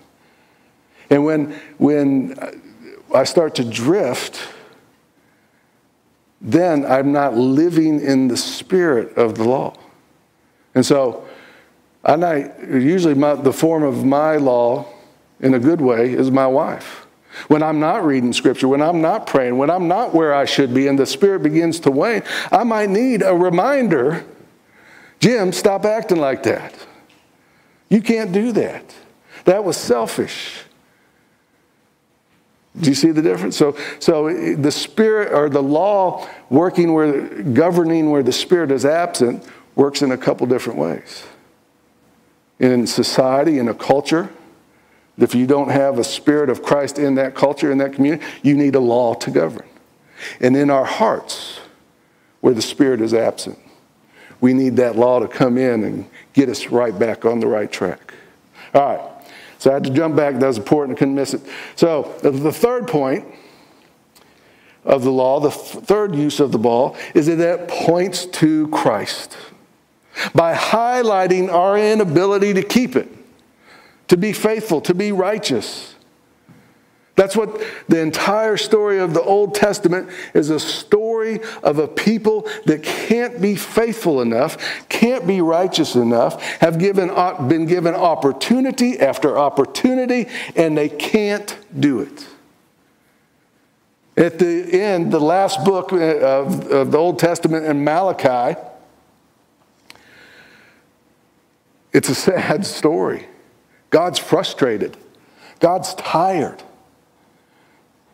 And 1.10 1.26
when, 1.26 1.52
when 1.78 2.38
I 3.14 3.24
start 3.24 3.56
to 3.56 3.64
drift, 3.64 4.42
then 6.42 6.86
I'm 6.86 7.12
not 7.12 7.36
living 7.36 8.02
in 8.02 8.28
the 8.28 8.38
spirit 8.38 9.18
of 9.18 9.36
the 9.36 9.46
law. 9.46 9.76
And 10.76 10.86
so, 10.86 11.26
I 12.04 12.52
usually 12.62 13.14
my, 13.14 13.36
the 13.36 13.54
form 13.54 13.84
of 13.84 14.04
my 14.04 14.36
law, 14.36 14.86
in 15.40 15.54
a 15.54 15.60
good 15.60 15.80
way, 15.80 16.14
is 16.14 16.32
my 16.32 16.48
wife. 16.48 17.03
When 17.48 17.64
I'm 17.64 17.80
not 17.80 18.06
reading 18.06 18.34
scripture, 18.34 18.68
when 18.68 18.82
I'm 18.82 19.02
not 19.02 19.28
praying, 19.28 19.58
when 19.58 19.70
I'm 19.70 19.88
not 19.88 20.14
where 20.14 20.34
I 20.34 20.46
should 20.46 20.74
be, 20.74 20.88
and 20.88 20.98
the 20.98 21.06
spirit 21.06 21.44
begins 21.44 21.80
to 21.82 21.92
wane, 21.92 22.24
I 22.52 22.64
might 22.64 22.90
need 22.90 23.22
a 23.22 23.34
reminder 23.34 24.26
Jim, 25.24 25.54
stop 25.54 25.86
acting 25.86 26.18
like 26.18 26.44
that. 26.44 26.76
You 27.88 28.02
can't 28.02 28.34
do 28.34 28.52
that. 28.52 28.94
That 29.46 29.64
was 29.64 29.78
selfish. 29.78 30.64
Do 32.78 32.90
you 32.90 32.94
see 32.94 33.12
the 33.12 33.22
difference? 33.22 33.56
So, 33.56 33.78
so 34.00 34.28
the 34.56 34.70
spirit 34.70 35.32
or 35.32 35.48
the 35.48 35.64
law 35.64 36.28
working 36.50 36.92
where, 36.92 37.30
governing 37.42 38.10
where 38.10 38.22
the 38.22 38.34
spirit 38.34 38.70
is 38.70 38.84
absent 38.84 39.48
works 39.76 40.02
in 40.02 40.12
a 40.12 40.18
couple 40.18 40.46
different 40.46 40.78
ways. 40.78 41.24
In 42.60 42.86
society, 42.86 43.60
in 43.60 43.70
a 43.70 43.74
culture, 43.74 44.30
if 45.18 45.36
you 45.36 45.46
don't 45.46 45.70
have 45.70 46.00
a 46.00 46.04
spirit 46.04 46.50
of 46.50 46.64
Christ 46.64 46.98
in 46.98 47.16
that 47.16 47.36
culture, 47.36 47.72
in 47.72 47.78
that 47.80 47.94
community, 47.94 48.24
you 48.42 48.56
need 48.56 48.76
a 48.76 48.80
law 48.80 49.14
to 49.16 49.32
govern. 49.32 49.68
And 50.40 50.56
in 50.56 50.70
our 50.70 50.86
hearts, 50.86 51.60
where 52.42 52.54
the 52.54 52.62
spirit 52.62 53.02
is 53.02 53.14
absent, 53.14 53.60
we 54.42 54.54
need 54.54 54.76
that 54.78 54.98
law 54.98 55.20
to 55.20 55.28
come 55.28 55.58
in 55.58 55.84
and 55.84 56.10
get 56.34 56.50
us 56.50 56.68
right 56.68 56.98
back 56.98 57.26
on 57.26 57.40
the 57.40 57.48
right 57.48 57.72
track. 57.72 58.14
All 58.74 58.96
right. 58.96 59.10
So 59.60 59.70
I 59.70 59.76
had 59.76 59.84
to 59.86 59.92
jump 59.92 60.16
back. 60.16 60.40
That 60.40 60.48
was 60.48 60.58
important. 60.58 60.98
I 60.98 61.00
couldn't 61.00 61.16
miss 61.16 61.34
it. 61.34 61.42
So 61.76 62.14
the 62.22 62.52
third 62.52 62.88
point 62.88 63.26
of 64.84 65.04
the 65.04 65.12
law, 65.12 65.40
the 65.40 65.52
third 65.52 66.14
use 66.16 66.42
of 66.42 66.52
the 66.52 66.58
law, 66.58 66.98
is 67.14 67.28
that 67.28 67.40
it 67.40 67.68
points 67.70 68.26
to 68.26 68.68
Christ 68.68 69.38
by 70.36 70.54
highlighting 70.54 71.50
our 71.50 71.78
inability 71.78 72.54
to 72.56 72.64
keep 72.64 72.98
it, 72.98 73.08
to 74.14 74.18
be 74.18 74.32
faithful, 74.32 74.80
to 74.80 74.94
be 74.94 75.12
righteous. 75.12 75.96
That's 77.16 77.36
what 77.36 77.64
the 77.88 78.00
entire 78.00 78.58
story 78.58 79.00
of 79.00 79.16
the 79.16 79.24
Old 79.24 79.56
Testament 79.56 80.08
is 80.36 80.52
a 80.52 80.60
story 80.60 81.40
of 81.64 81.80
a 81.80 81.88
people 81.88 82.48
that 82.66 82.84
can't 82.84 83.42
be 83.42 83.56
faithful 83.56 84.22
enough, 84.22 84.86
can't 84.88 85.26
be 85.26 85.42
righteous 85.42 85.96
enough, 85.96 86.40
have 86.60 86.78
given, 86.78 87.08
been 87.48 87.66
given 87.66 87.96
opportunity 87.96 89.00
after 89.00 89.36
opportunity, 89.36 90.28
and 90.56 90.78
they 90.78 90.90
can't 90.90 91.58
do 91.80 92.02
it. 92.02 92.28
At 94.16 94.38
the 94.38 94.80
end, 94.80 95.12
the 95.12 95.20
last 95.20 95.66
book 95.66 95.92
uh, 95.92 95.96
of, 95.96 96.72
of 96.72 96.92
the 96.92 97.00
Old 97.00 97.18
Testament 97.18 97.66
in 97.66 97.84
Malachi, 97.84 98.62
it's 101.92 102.10
a 102.10 102.16
sad 102.16 102.64
story. 102.64 103.26
God's 103.94 104.18
frustrated, 104.18 104.98
God's 105.60 105.94
tired. 105.94 106.64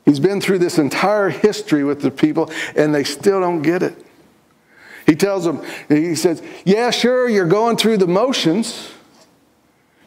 He's 0.04 0.20
been 0.20 0.42
through 0.42 0.60
this 0.60 0.78
entire 0.78 1.30
history 1.30 1.86
with 1.86 2.02
the 2.02 2.12
people, 2.12 2.52
and 2.76 2.94
they 2.94 3.06
still 3.06 3.40
don't 3.40 3.62
get 3.62 3.82
it. 3.82 3.96
He 5.06 5.16
tells 5.16 5.46
them, 5.46 5.64
he 5.88 6.16
says, 6.16 6.44
Yeah, 6.66 6.92
sure, 6.92 7.30
you're 7.30 7.48
going 7.48 7.78
through 7.78 7.96
the 7.98 8.08
motions. 8.08 8.92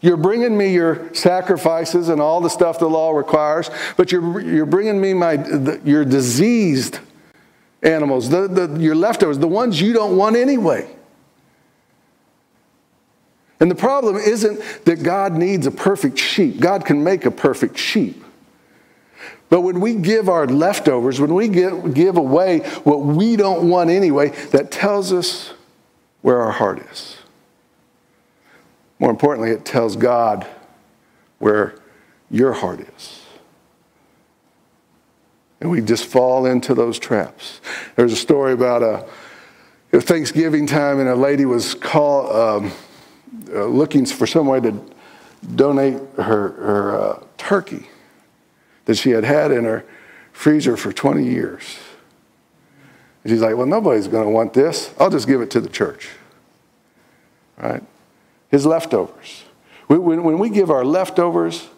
You're 0.03 0.19
bringing 0.19 0.59
me 0.59 0.75
your 0.75 1.15
sacrifices 1.15 2.11
and 2.11 2.21
all 2.21 2.43
the 2.43 2.51
stuff 2.51 2.79
the 2.79 2.91
law 2.91 3.13
requires, 3.13 3.71
but 3.97 4.13
you're, 4.13 4.41
you're 4.41 4.67
bringing 4.67 5.01
me 5.01 5.15
my, 5.15 5.37
the, 5.37 5.81
your 5.85 6.05
diseased 6.05 6.99
animals, 7.83 8.29
the, 8.29 8.47
the, 8.47 8.79
your 8.79 8.95
leftovers, 8.95 9.39
the 9.39 9.49
ones 9.49 9.81
you 9.81 9.95
don't 9.95 10.19
want 10.19 10.37
anyway. 10.37 10.95
And 13.62 13.70
the 13.70 13.77
problem 13.77 14.16
isn't 14.16 14.61
that 14.87 15.05
God 15.05 15.35
needs 15.35 15.68
a 15.68 15.70
perfect 15.70 16.18
sheep. 16.18 16.59
God 16.59 16.85
can 16.85 17.05
make 17.05 17.27
a 17.27 17.31
perfect 17.31 17.79
sheep. 17.79 18.25
But 19.51 19.61
when 19.61 19.79
we 19.81 19.94
give 19.94 20.29
our 20.29 20.48
leftovers, 20.48 21.20
when 21.20 21.33
we 21.33 21.46
give, 21.46 21.94
give 21.94 22.16
away 22.16 22.59
what 22.83 23.03
we 23.03 23.37
don't 23.37 23.70
want 23.70 23.88
anyway, 23.88 24.31
that 24.51 24.72
tells 24.72 25.12
us 25.12 25.53
where 26.22 26.40
our 26.40 26.51
heart 26.51 26.81
is. 26.90 27.18
More 28.98 29.11
importantly, 29.11 29.53
it 29.53 29.64
tells 29.64 29.94
God 29.94 30.44
where 31.38 31.77
your 32.33 32.55
heart 32.55 32.81
is. 32.81 33.22
And 35.61 35.70
we 35.70 35.83
just 35.83 36.07
fall 36.07 36.46
into 36.46 36.75
those 36.75 36.98
traps. 36.98 37.61
There's 37.94 38.12
a 38.12 38.16
story 38.16 38.55
about 38.55 38.83
a, 38.83 40.01
Thanksgiving 40.01 40.66
time, 40.66 40.98
and 40.98 41.09
a 41.09 41.14
lady 41.14 41.44
was 41.44 41.75
called. 41.75 42.35
um, 42.64 42.72
uh, 43.53 43.64
looking 43.66 44.07
for 44.07 44.27
some 44.27 44.47
way 44.47 44.61
to 44.61 44.81
donate 45.55 46.01
her, 46.16 46.49
her 46.49 47.01
uh, 47.01 47.23
turkey 47.37 47.88
that 48.85 48.97
she 48.97 49.11
had 49.11 49.25
had 49.25 49.51
in 49.51 49.64
her 49.64 49.85
freezer 50.33 50.77
for 50.77 50.92
20 50.92 51.25
years. 51.25 51.79
And 53.23 53.31
She's 53.31 53.40
like, 53.40 53.57
well, 53.57 53.66
nobody's 53.66 54.09
going 54.09 54.25
to 54.25 54.31
want 54.31 54.53
this. 54.53 54.92
I'll 54.99 55.11
just 55.11 55.27
give 55.27 55.40
it 55.40 55.51
to 55.53 55.61
the 55.61 55.68
church. 55.68 56.09
Right? 57.57 57.83
His 58.51 58.66
leftovers. 58.66 59.45
When, 59.87 60.25
when 60.25 60.38
we 60.38 60.51
give 60.51 60.71
our 60.71 60.85
leftovers, 60.85 61.68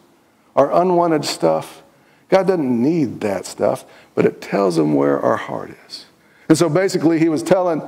our 0.57 0.73
unwanted 0.73 1.25
stuff, 1.25 1.83
God 2.29 2.47
doesn't 2.47 2.83
need 2.83 3.21
that 3.21 3.47
stuff, 3.47 3.85
but 4.15 4.25
it 4.25 4.41
tells 4.41 4.79
him 4.79 4.95
where 4.95 5.21
our 5.21 5.37
heart 5.37 5.75
is. 5.87 6.07
And 6.49 6.57
so 6.57 6.69
basically, 6.69 7.19
he 7.19 7.29
was 7.29 7.43
telling 7.43 7.83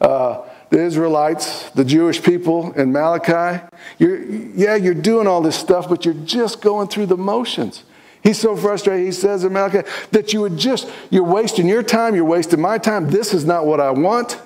uh, 0.00 0.42
the 0.70 0.80
Israelites, 0.80 1.68
the 1.70 1.84
Jewish 1.84 2.22
people 2.22 2.72
in 2.72 2.92
Malachi, 2.92 3.64
you're, 3.98 4.24
yeah, 4.24 4.76
you're 4.76 4.94
doing 4.94 5.26
all 5.26 5.42
this 5.42 5.56
stuff, 5.56 5.88
but 5.88 6.04
you're 6.04 6.14
just 6.14 6.60
going 6.60 6.88
through 6.88 7.06
the 7.06 7.16
motions. 7.16 7.84
He's 8.22 8.38
so 8.38 8.56
frustrated, 8.56 9.04
he 9.04 9.12
says 9.12 9.44
in 9.44 9.52
Malachi, 9.52 9.88
that 10.12 10.32
you 10.32 10.42
would 10.42 10.56
just, 10.56 10.88
you're 11.10 11.24
wasting 11.24 11.66
your 11.66 11.82
time, 11.82 12.14
you're 12.14 12.24
wasting 12.24 12.60
my 12.60 12.78
time. 12.78 13.10
This 13.10 13.34
is 13.34 13.44
not 13.44 13.66
what 13.66 13.80
I 13.80 13.90
want. 13.90 14.40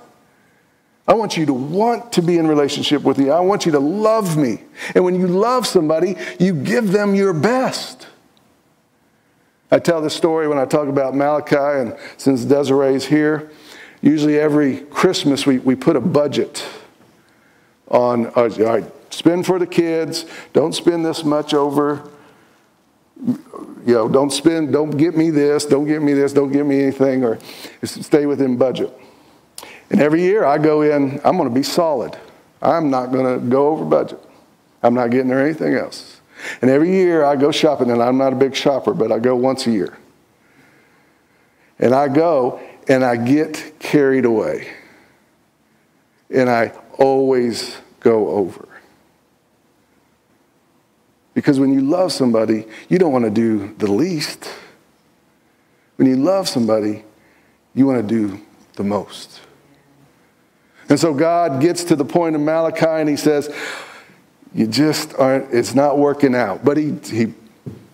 I 1.07 1.13
want 1.13 1.37
you 1.37 1.45
to 1.47 1.53
want 1.53 2.13
to 2.13 2.23
be 2.23 2.39
in 2.39 2.47
relationship 2.47 3.03
with 3.03 3.19
me. 3.19 3.29
I 3.29 3.41
want 3.41 3.67
you 3.67 3.73
to 3.73 3.79
love 3.79 4.39
me. 4.39 4.63
And 4.95 5.05
when 5.05 5.15
you 5.15 5.27
love 5.27 5.67
somebody, 5.67 6.17
you 6.39 6.55
give 6.55 6.93
them 6.93 7.15
your 7.15 7.35
best. 7.35 8.07
I 9.71 9.79
tell 9.81 10.01
this 10.01 10.15
story 10.15 10.49
when 10.49 10.57
I 10.57 10.65
talk 10.65 10.89
about 10.89 11.15
Malachi, 11.15 11.57
and 11.57 11.99
since 12.17 12.45
Desiree's 12.45 13.05
here, 13.05 13.51
usually 14.05 14.39
every 14.39 14.81
Christmas 14.81 15.47
we, 15.47 15.59
we 15.61 15.75
put 15.75 15.97
a 15.97 16.01
budget 16.01 16.65
on, 17.89 18.27
uh, 18.27 18.31
all 18.37 18.49
right, 18.49 18.85
spend 19.11 19.47
for 19.47 19.59
the 19.59 19.67
kids, 19.67 20.27
don't 20.53 20.75
spend 20.75 21.05
this 21.05 21.25
much 21.25 21.55
over, 21.55 22.11
you 23.27 23.95
know, 23.95 24.07
don't 24.07 24.31
spend, 24.31 24.73
don't 24.73 24.91
get 24.91 25.17
me 25.17 25.31
this, 25.31 25.65
don't 25.65 25.87
get 25.87 26.03
me 26.03 26.13
this, 26.13 26.35
don't 26.35 26.53
get 26.53 26.67
me 26.67 26.83
anything, 26.83 27.25
or 27.25 27.39
stay 27.83 28.27
within 28.27 28.59
budget. 28.59 28.93
And 29.89 30.03
every 30.03 30.21
year 30.21 30.45
I 30.45 30.59
go 30.59 30.83
in, 30.83 31.19
I'm 31.25 31.39
going 31.39 31.49
to 31.49 31.55
be 31.55 31.63
solid. 31.63 32.17
I'm 32.61 32.91
not 32.91 33.11
going 33.11 33.41
to 33.41 33.47
go 33.47 33.69
over 33.69 33.85
budget. 33.87 34.21
I'm 34.83 34.93
not 34.93 35.11
getting 35.11 35.29
there 35.29 35.43
anything 35.43 35.75
else. 35.75 36.21
And 36.61 36.71
every 36.71 36.91
year 36.91 37.25
I 37.25 37.37
go 37.37 37.51
shopping, 37.51 37.91
and 37.91 38.03
I'm 38.03 38.19
not 38.19 38.35
a 38.35 38.37
big 38.37 38.55
shopper, 38.55 38.93
but 38.93 39.11
I 39.11 39.19
go 39.19 39.35
once 39.35 39.67
a 39.67 39.71
year. 39.71 39.97
And 41.79 41.95
I 41.95 42.09
go 42.09 42.61
and 42.89 43.05
I 43.05 43.17
get 43.17 43.79
carried 43.79 44.25
away. 44.25 44.69
And 46.31 46.51
I 46.51 46.73
always 46.99 47.77
go 48.01 48.29
over. 48.29 48.69
Because 51.35 51.59
when 51.59 51.73
you 51.73 51.81
love 51.81 52.13
somebody, 52.13 52.67
you 52.89 52.99
don't 52.99 53.13
want 53.13 53.25
to 53.25 53.31
do 53.31 53.75
the 53.79 53.91
least. 53.91 54.49
When 55.97 56.09
you 56.09 56.17
love 56.17 56.49
somebody, 56.49 57.05
you 57.75 57.87
want 57.87 58.07
to 58.07 58.07
do 58.07 58.41
the 58.75 58.85
most. 58.85 59.41
And 60.89 60.99
so 60.99 61.13
God 61.13 61.61
gets 61.61 61.85
to 61.85 61.97
the 61.97 62.05
point 62.05 62.37
of 62.37 62.43
Malachi 62.43 62.87
and 62.87 63.09
he 63.09 63.17
says, 63.17 63.53
You 64.55 64.67
just 64.67 65.15
aren't, 65.15 65.53
it's 65.53 65.75
not 65.75 65.99
working 65.99 66.35
out. 66.35 66.65
But 66.65 66.77
he, 66.77 66.95
he 67.05 67.35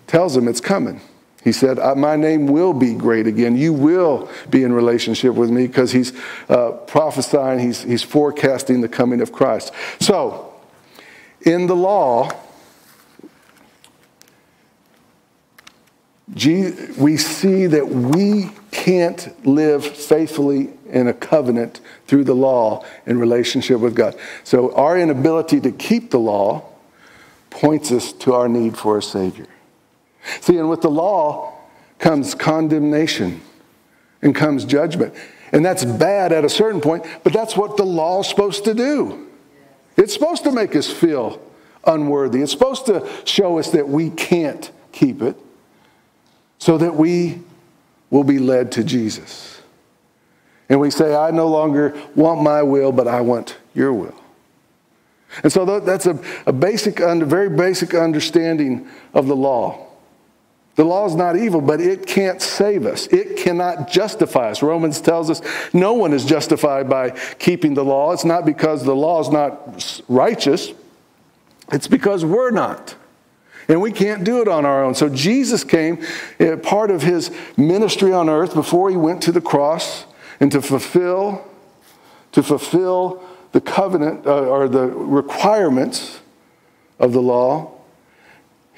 tells 0.07 0.37
him 0.37 0.48
it's 0.48 0.61
coming. 0.61 1.00
He 1.42 1.53
said, 1.53 1.79
My 1.96 2.16
name 2.16 2.46
will 2.46 2.72
be 2.72 2.94
great 2.94 3.26
again. 3.26 3.57
You 3.57 3.72
will 3.72 4.29
be 4.50 4.62
in 4.62 4.72
relationship 4.72 5.35
with 5.35 5.50
me 5.50 5.66
because 5.66 5.92
he's 5.92 6.12
uh, 6.48 6.72
prophesying, 6.87 7.61
he's, 7.61 7.83
he's 7.83 8.03
forecasting 8.03 8.83
the 8.83 8.88
coming 8.88 9.20
of 9.20 9.33
Christ. 9.33 9.72
So, 10.00 10.55
in 11.42 11.66
the 11.66 11.76
law, 11.76 12.31
we 16.35 17.16
see 17.16 17.66
that 17.66 17.88
we 17.88 18.50
can't 18.70 19.46
live 19.46 19.85
faithfully 19.85 20.70
in 20.87 21.09
a 21.09 21.14
covenant 21.14 21.81
through 22.07 22.24
the 22.24 22.35
law 22.35 22.85
in 23.07 23.18
relationship 23.18 23.81
with 23.81 23.94
God. 23.94 24.14
So, 24.44 24.74
our 24.74 24.98
inability 24.98 25.61
to 25.62 25.72
keep 25.72 26.11
the 26.11 26.18
law 26.18 26.66
points 27.48 27.90
us 27.90 28.12
to 28.12 28.35
our 28.35 28.48
need 28.48 28.76
for 28.76 28.98
a 28.98 29.03
Savior. 29.03 29.46
See, 30.41 30.59
and 30.59 30.69
with 30.69 30.83
the 30.83 30.91
law 30.91 31.55
comes 31.99 32.35
condemnation 32.35 33.41
and 34.23 34.35
comes 34.35 34.65
judgment. 34.65 35.15
And 35.53 35.65
that's 35.65 35.85
bad 35.85 36.33
at 36.33 36.45
a 36.45 36.49
certain 36.49 36.81
point, 36.81 37.05
but 37.25 37.33
that's 37.33 37.57
what 37.57 37.77
the 37.77 37.85
law 37.85 38.21
is 38.21 38.29
supposed 38.29 38.65
to 38.65 38.75
do. 38.75 39.29
It's 39.97 40.15
supposed 40.15 40.45
to 40.45 40.53
make 40.53 40.77
us 40.77 40.91
feel 40.91 41.41
unworthy, 41.87 42.43
it's 42.43 42.53
supposed 42.53 42.87
to 42.87 43.09
show 43.25 43.59
us 43.59 43.71
that 43.71 43.89
we 43.89 44.11
can't 44.11 44.71
keep 44.93 45.23
it 45.23 45.37
so 46.59 46.77
that 46.79 46.95
we 46.95 47.41
will 48.11 48.25
be 48.25 48.39
led 48.39 48.73
to 48.73 48.85
Jesus. 48.85 49.63
And 50.69 50.79
we 50.79 50.91
say, 50.91 51.17
I 51.17 51.31
no 51.31 51.49
longer 51.49 52.01
want 52.15 52.43
my 52.43 52.63
will, 52.63 52.93
but 52.93 53.09
I 53.09 53.23
want 53.23 53.57
your 53.75 53.93
will. 53.93 54.15
And 55.43 55.53
so 55.53 55.81
that's 55.81 56.07
a, 56.07 56.19
a 56.47 56.53
basic, 56.53 56.99
very 56.99 57.49
basic 57.49 57.95
understanding 57.95 58.89
of 59.15 59.27
the 59.27 59.37
law. 59.37 59.89
The 60.77 60.85
law 60.85 61.07
is 61.07 61.15
not 61.15 61.37
evil, 61.37 61.61
but 61.61 61.81
it 61.81 62.07
can't 62.07 62.41
save 62.41 62.87
us. 62.87 63.07
It 63.09 63.37
cannot 63.37 63.91
justify 63.91 64.51
us. 64.51 64.63
Romans 64.63 65.01
tells 65.01 65.29
us 65.29 65.43
no 65.75 65.95
one 65.95 66.13
is 66.13 66.25
justified 66.25 66.89
by 66.89 67.11
keeping 67.39 67.75
the 67.75 67.85
law. 67.85 68.13
It's 68.13 68.25
not 68.25 68.47
because 68.47 68.85
the 68.85 68.95
law 68.95 69.21
is 69.21 69.29
not 69.29 70.03
righteous, 70.09 70.73
it's 71.73 71.89
because 71.89 72.25
we're 72.25 72.51
not. 72.51 72.95
And 73.69 73.81
we 73.81 73.93
can't 73.93 74.25
do 74.25 74.41
it 74.43 74.49
on 74.49 74.65
our 74.65 74.83
own. 74.83 74.95
So 74.95 75.09
Jesus 75.09 75.63
came, 75.63 76.05
eh, 76.41 76.57
part 76.57 76.91
of 76.91 77.03
his 77.03 77.31
ministry 77.57 78.13
on 78.13 78.29
earth 78.29 78.53
before 78.55 78.91
he 78.91 78.97
went 78.97 79.23
to 79.23 79.33
the 79.33 79.41
cross, 79.41 80.07
and 80.41 80.51
to 80.51 80.63
fulfill, 80.63 81.45
to 82.33 82.43
fulfill 82.43 83.23
the 83.53 83.61
covenant 83.61 84.27
uh, 84.27 84.47
or 84.47 84.69
the 84.69 84.87
requirements 84.87 86.21
of 86.99 87.13
the 87.13 87.21
law. 87.21 87.71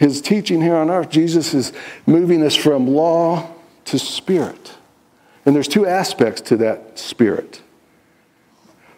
His 0.03 0.21
teaching 0.21 0.61
here 0.61 0.75
on 0.75 0.91
earth, 0.91 1.11
Jesus 1.11 1.55
is 1.55 1.73
moving 2.07 2.43
us 2.43 2.55
from 2.55 2.87
law 2.87 3.49
to 3.87 3.99
spirit. 3.99 4.75
And 5.47 5.55
there's 5.55 5.69
two 5.69 5.87
aspects 5.87 6.41
to 6.43 6.57
that 6.59 6.99
spirit. 6.99 7.63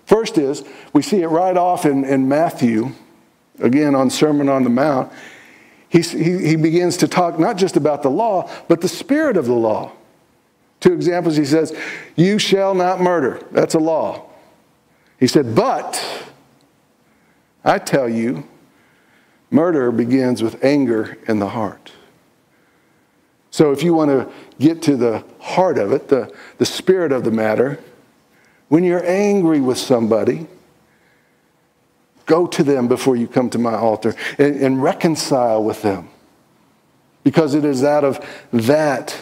First 0.06 0.38
is, 0.38 0.64
we 0.92 1.02
see 1.02 1.22
it 1.22 1.28
right 1.28 1.56
off 1.56 1.86
in, 1.86 2.04
in 2.04 2.28
Matthew, 2.28 2.92
again 3.60 3.94
on 3.94 4.10
Sermon 4.10 4.48
on 4.48 4.64
the 4.64 4.70
Mount 4.70 5.12
he, 5.94 6.00
he, 6.00 6.48
he 6.48 6.56
begins 6.56 6.96
to 6.96 7.06
talk 7.06 7.38
not 7.38 7.56
just 7.56 7.76
about 7.76 8.02
the 8.02 8.10
law, 8.10 8.50
but 8.66 8.80
the 8.80 8.88
spirit 8.88 9.36
of 9.36 9.46
the 9.46 9.54
law. 9.54 9.92
Two 10.80 10.92
examples, 10.92 11.36
he 11.36 11.44
says, 11.44 11.72
You 12.16 12.36
shall 12.40 12.74
not 12.74 13.00
murder. 13.00 13.40
That's 13.52 13.74
a 13.74 13.78
law. 13.78 14.26
He 15.20 15.28
said, 15.28 15.54
But 15.54 16.04
I 17.64 17.78
tell 17.78 18.08
you, 18.08 18.48
murder 19.54 19.90
begins 19.92 20.42
with 20.42 20.62
anger 20.64 21.16
in 21.28 21.38
the 21.38 21.48
heart. 21.48 21.92
So 23.50 23.70
if 23.72 23.82
you 23.82 23.94
want 23.94 24.10
to 24.10 24.30
get 24.58 24.82
to 24.82 24.96
the 24.96 25.24
heart 25.38 25.78
of 25.78 25.92
it, 25.92 26.08
the, 26.08 26.34
the 26.58 26.66
spirit 26.66 27.12
of 27.12 27.24
the 27.24 27.30
matter, 27.30 27.78
when 28.68 28.82
you're 28.82 29.06
angry 29.06 29.60
with 29.60 29.78
somebody, 29.78 30.48
Go 32.26 32.46
to 32.46 32.62
them 32.62 32.88
before 32.88 33.16
you 33.16 33.26
come 33.26 33.50
to 33.50 33.58
my 33.58 33.74
altar 33.74 34.14
and, 34.38 34.56
and 34.56 34.82
reconcile 34.82 35.62
with 35.62 35.82
them. 35.82 36.08
Because 37.22 37.54
it 37.54 37.64
is 37.64 37.84
out 37.84 38.04
of 38.04 38.24
that 38.52 39.18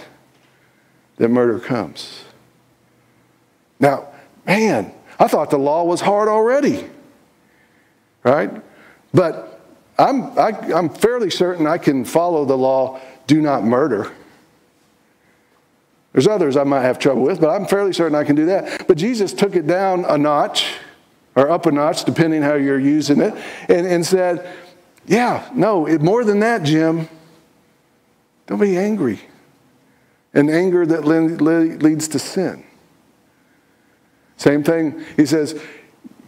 that 1.16 1.28
murder 1.28 1.58
comes. 1.58 2.24
Now, 3.78 4.08
man, 4.46 4.92
I 5.18 5.28
thought 5.28 5.50
the 5.50 5.58
law 5.58 5.84
was 5.84 6.00
hard 6.00 6.28
already, 6.28 6.88
right? 8.24 8.50
But 9.12 9.51
I'm, 9.98 10.38
I, 10.38 10.48
am 10.48 10.74
i 10.74 10.78
am 10.78 10.88
fairly 10.88 11.30
certain 11.30 11.66
I 11.66 11.78
can 11.78 12.04
follow 12.04 12.44
the 12.44 12.56
law 12.56 13.00
do 13.26 13.40
not 13.40 13.64
murder. 13.64 14.10
There's 16.12 16.26
others 16.26 16.56
I 16.56 16.64
might 16.64 16.82
have 16.82 16.98
trouble 16.98 17.22
with, 17.22 17.40
but 17.40 17.48
I'm 17.50 17.66
fairly 17.66 17.92
certain 17.92 18.14
I 18.14 18.24
can 18.24 18.36
do 18.36 18.46
that. 18.46 18.86
But 18.86 18.98
Jesus 18.98 19.32
took 19.32 19.56
it 19.56 19.66
down 19.66 20.04
a 20.04 20.18
notch 20.18 20.74
or 21.34 21.50
up 21.50 21.64
a 21.66 21.72
notch, 21.72 22.04
depending 22.04 22.42
how 22.42 22.54
you're 22.54 22.78
using 22.78 23.20
it, 23.20 23.34
and, 23.68 23.86
and 23.86 24.04
said, 24.04 24.54
Yeah, 25.06 25.48
no, 25.54 25.86
it, 25.86 26.02
more 26.02 26.24
than 26.24 26.40
that, 26.40 26.62
Jim, 26.62 27.08
don't 28.46 28.60
be 28.60 28.76
angry. 28.76 29.20
And 30.34 30.50
anger 30.50 30.84
that 30.86 31.04
leads 31.04 32.08
to 32.08 32.18
sin. 32.18 32.64
Same 34.36 34.62
thing, 34.62 35.04
he 35.16 35.26
says, 35.26 35.60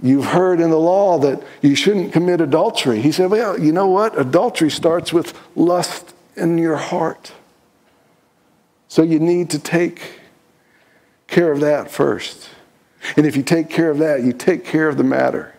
You've 0.04 0.26
heard 0.26 0.60
in 0.60 0.68
the 0.68 0.78
law 0.78 1.18
that 1.20 1.42
you 1.62 1.74
shouldn't 1.74 2.12
commit 2.12 2.42
adultery. 2.42 3.00
He 3.00 3.10
said, 3.10 3.30
Well, 3.30 3.58
you 3.58 3.72
know 3.72 3.86
what? 3.86 4.20
Adultery 4.20 4.70
starts 4.70 5.14
with 5.14 5.32
lust 5.56 6.12
in 6.36 6.58
your 6.58 6.76
heart. 6.76 7.32
So 8.86 9.00
you 9.00 9.18
need 9.18 9.48
to 9.50 9.58
take 9.58 10.20
care 11.26 11.50
of 11.50 11.60
that 11.60 11.90
first. 11.90 12.50
And 13.16 13.24
if 13.24 13.34
you 13.34 13.42
take 13.42 13.70
care 13.70 13.88
of 13.88 13.96
that, 13.98 14.22
you 14.22 14.34
take 14.34 14.66
care 14.66 14.90
of 14.90 14.98
the 14.98 15.04
matter. 15.04 15.54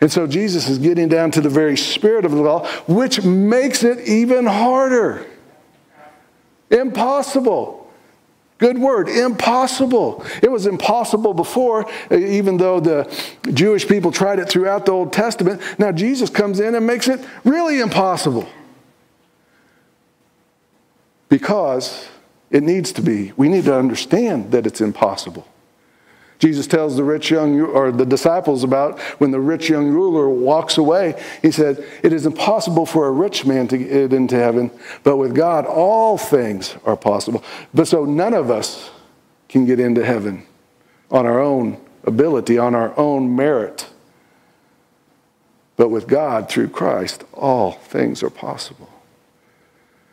And 0.00 0.10
so 0.10 0.26
Jesus 0.26 0.68
is 0.68 0.78
getting 0.78 1.08
down 1.08 1.30
to 1.32 1.40
the 1.40 1.48
very 1.48 1.76
spirit 1.76 2.24
of 2.24 2.32
the 2.32 2.42
law, 2.42 2.66
which 2.88 3.22
makes 3.22 3.84
it 3.84 4.00
even 4.08 4.44
harder. 4.44 5.24
Impossible. 6.68 7.77
Good 8.58 8.76
word, 8.78 9.08
impossible. 9.08 10.24
It 10.42 10.50
was 10.50 10.66
impossible 10.66 11.32
before, 11.32 11.88
even 12.10 12.56
though 12.56 12.80
the 12.80 13.10
Jewish 13.52 13.86
people 13.86 14.10
tried 14.10 14.40
it 14.40 14.48
throughout 14.48 14.84
the 14.84 14.92
Old 14.92 15.12
Testament. 15.12 15.62
Now 15.78 15.92
Jesus 15.92 16.28
comes 16.28 16.58
in 16.58 16.74
and 16.74 16.84
makes 16.84 17.06
it 17.06 17.24
really 17.44 17.78
impossible. 17.78 18.48
Because 21.28 22.08
it 22.50 22.64
needs 22.64 22.90
to 22.92 23.02
be. 23.02 23.32
We 23.36 23.48
need 23.48 23.64
to 23.64 23.76
understand 23.76 24.50
that 24.50 24.66
it's 24.66 24.80
impossible. 24.80 25.46
Jesus 26.38 26.68
tells 26.68 26.96
the 26.96 27.02
rich 27.02 27.30
young 27.30 27.60
or 27.60 27.90
the 27.90 28.06
disciples 28.06 28.62
about 28.62 29.00
when 29.18 29.32
the 29.32 29.40
rich 29.40 29.68
young 29.68 29.88
ruler 29.88 30.28
walks 30.28 30.78
away. 30.78 31.14
He 31.42 31.50
said, 31.50 31.84
"It 32.02 32.12
is 32.12 32.26
impossible 32.26 32.86
for 32.86 33.08
a 33.08 33.10
rich 33.10 33.44
man 33.44 33.66
to 33.68 33.78
get 33.78 34.12
into 34.12 34.36
heaven, 34.36 34.70
but 35.02 35.16
with 35.16 35.34
God 35.34 35.66
all 35.66 36.16
things 36.16 36.76
are 36.86 36.96
possible." 36.96 37.42
But 37.74 37.88
so 37.88 38.04
none 38.04 38.34
of 38.34 38.50
us 38.50 38.90
can 39.48 39.64
get 39.64 39.80
into 39.80 40.04
heaven 40.04 40.42
on 41.10 41.26
our 41.26 41.40
own 41.40 41.78
ability, 42.04 42.56
on 42.56 42.74
our 42.74 42.92
own 42.96 43.34
merit. 43.34 43.86
But 45.76 45.88
with 45.88 46.06
God 46.06 46.48
through 46.48 46.68
Christ, 46.68 47.24
all 47.34 47.72
things 47.72 48.22
are 48.22 48.30
possible. 48.30 48.88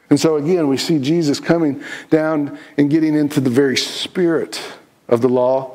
And 0.09 0.19
so 0.19 0.38
again, 0.38 0.67
we 0.67 0.77
see 0.77 0.99
Jesus 0.99 1.39
coming 1.39 1.81
down 2.09 2.57
and 2.77 2.89
getting 2.89 3.15
into 3.15 3.39
the 3.39 3.49
very 3.49 3.77
spirit 3.77 4.59
of 5.07 5.21
the 5.21 5.29
law 5.29 5.71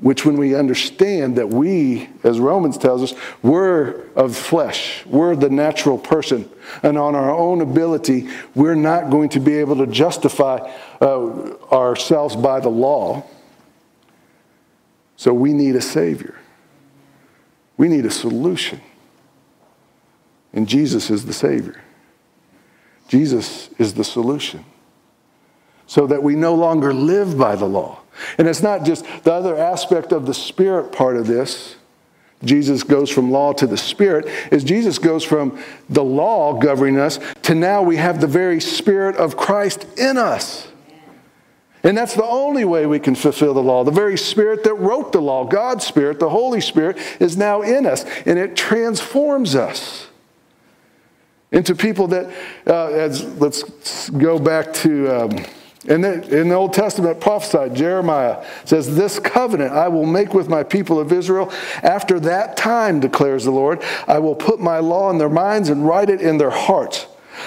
which 0.00 0.24
when 0.24 0.38
we 0.38 0.54
understand 0.54 1.36
that 1.36 1.48
we, 1.48 2.08
as 2.24 2.40
Romans 2.40 2.78
tells 2.78 3.02
us, 3.02 3.18
we're 3.42 4.08
of 4.14 4.34
flesh, 4.34 5.04
we're 5.04 5.36
the 5.36 5.50
natural 5.50 5.98
person, 5.98 6.48
and 6.82 6.96
on 6.96 7.14
our 7.14 7.30
own 7.30 7.60
ability, 7.60 8.28
we're 8.54 8.74
not 8.74 9.10
going 9.10 9.28
to 9.28 9.40
be 9.40 9.54
able 9.56 9.76
to 9.76 9.86
justify 9.86 10.58
uh, 11.02 11.54
ourselves 11.70 12.34
by 12.34 12.60
the 12.60 12.70
law. 12.70 13.26
So 15.16 15.34
we 15.34 15.52
need 15.52 15.76
a 15.76 15.82
Savior. 15.82 16.38
We 17.76 17.88
need 17.88 18.06
a 18.06 18.10
solution. 18.10 18.80
And 20.54 20.66
Jesus 20.66 21.10
is 21.10 21.26
the 21.26 21.34
Savior. 21.34 21.80
Jesus 23.08 23.68
is 23.78 23.94
the 23.94 24.04
solution. 24.04 24.64
So 25.86 26.06
that 26.06 26.22
we 26.22 26.36
no 26.36 26.54
longer 26.54 26.94
live 26.94 27.36
by 27.36 27.56
the 27.56 27.66
law 27.66 27.99
and 28.38 28.48
it's 28.48 28.62
not 28.62 28.84
just 28.84 29.04
the 29.24 29.32
other 29.32 29.56
aspect 29.56 30.12
of 30.12 30.26
the 30.26 30.34
spirit 30.34 30.92
part 30.92 31.16
of 31.16 31.26
this. 31.26 31.76
Jesus 32.44 32.82
goes 32.82 33.10
from 33.10 33.30
law 33.30 33.52
to 33.52 33.66
the 33.66 33.76
spirit, 33.76 34.26
is 34.50 34.64
Jesus 34.64 34.98
goes 34.98 35.22
from 35.24 35.62
the 35.90 36.04
law 36.04 36.58
governing 36.58 36.98
us 36.98 37.18
to 37.42 37.54
now 37.54 37.82
we 37.82 37.96
have 37.96 38.20
the 38.20 38.26
very 38.26 38.60
spirit 38.60 39.16
of 39.16 39.36
Christ 39.36 39.86
in 39.98 40.16
us. 40.16 40.68
And 41.82 41.96
that's 41.96 42.14
the 42.14 42.24
only 42.24 42.64
way 42.64 42.86
we 42.86 42.98
can 42.98 43.14
fulfill 43.14 43.54
the 43.54 43.62
law. 43.62 43.84
The 43.84 43.90
very 43.90 44.18
spirit 44.18 44.64
that 44.64 44.74
wrote 44.74 45.12
the 45.12 45.20
law, 45.20 45.44
God's 45.44 45.86
spirit, 45.86 46.18
the 46.18 46.28
Holy 46.28 46.60
Spirit, 46.60 46.98
is 47.20 47.36
now 47.36 47.62
in 47.62 47.86
us, 47.86 48.04
and 48.26 48.38
it 48.38 48.56
transforms 48.56 49.54
us 49.54 50.08
into 51.52 51.74
people 51.74 52.06
that, 52.08 52.32
uh, 52.66 52.88
as 52.88 53.24
let's 53.38 54.08
go 54.10 54.38
back 54.38 54.72
to. 54.74 55.24
Um, 55.24 55.44
in 55.90 56.02
the, 56.02 56.40
in 56.40 56.48
the 56.48 56.54
Old 56.54 56.72
Testament, 56.72 57.20
prophesied, 57.20 57.74
Jeremiah 57.74 58.46
says, 58.64 58.94
This 58.94 59.18
covenant 59.18 59.72
I 59.72 59.88
will 59.88 60.06
make 60.06 60.32
with 60.32 60.48
my 60.48 60.62
people 60.62 61.00
of 61.00 61.12
Israel. 61.12 61.52
After 61.82 62.20
that 62.20 62.56
time, 62.56 63.00
declares 63.00 63.44
the 63.44 63.50
Lord, 63.50 63.82
I 64.06 64.20
will 64.20 64.36
put 64.36 64.60
my 64.60 64.78
law 64.78 65.10
in 65.10 65.18
their 65.18 65.28
minds 65.28 65.68
and 65.68 65.84
write 65.86 66.08
it 66.08 66.20
in 66.20 66.38
their 66.38 66.50
hearts. 66.50 67.06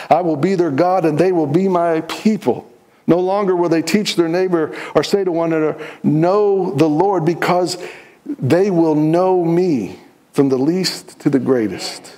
I 0.09 0.21
will 0.21 0.35
be 0.35 0.55
their 0.55 0.71
God, 0.71 1.05
and 1.05 1.17
they 1.17 1.31
will 1.31 1.47
be 1.47 1.69
my 1.69 2.01
people. 2.01 2.69
No 3.07 3.19
longer 3.19 3.55
will 3.55 3.69
they 3.69 3.81
teach 3.81 4.17
their 4.17 4.27
neighbor 4.27 4.77
or 4.93 5.03
say 5.03 5.23
to 5.23 5.31
one 5.31 5.53
another, 5.53 5.81
Know 6.03 6.73
the 6.73 6.89
Lord, 6.89 7.23
because 7.23 7.81
they 8.25 8.69
will 8.69 8.95
know 8.95 9.45
me 9.45 9.99
from 10.33 10.49
the 10.49 10.57
least 10.57 11.17
to 11.21 11.29
the 11.29 11.39
greatest. 11.39 12.13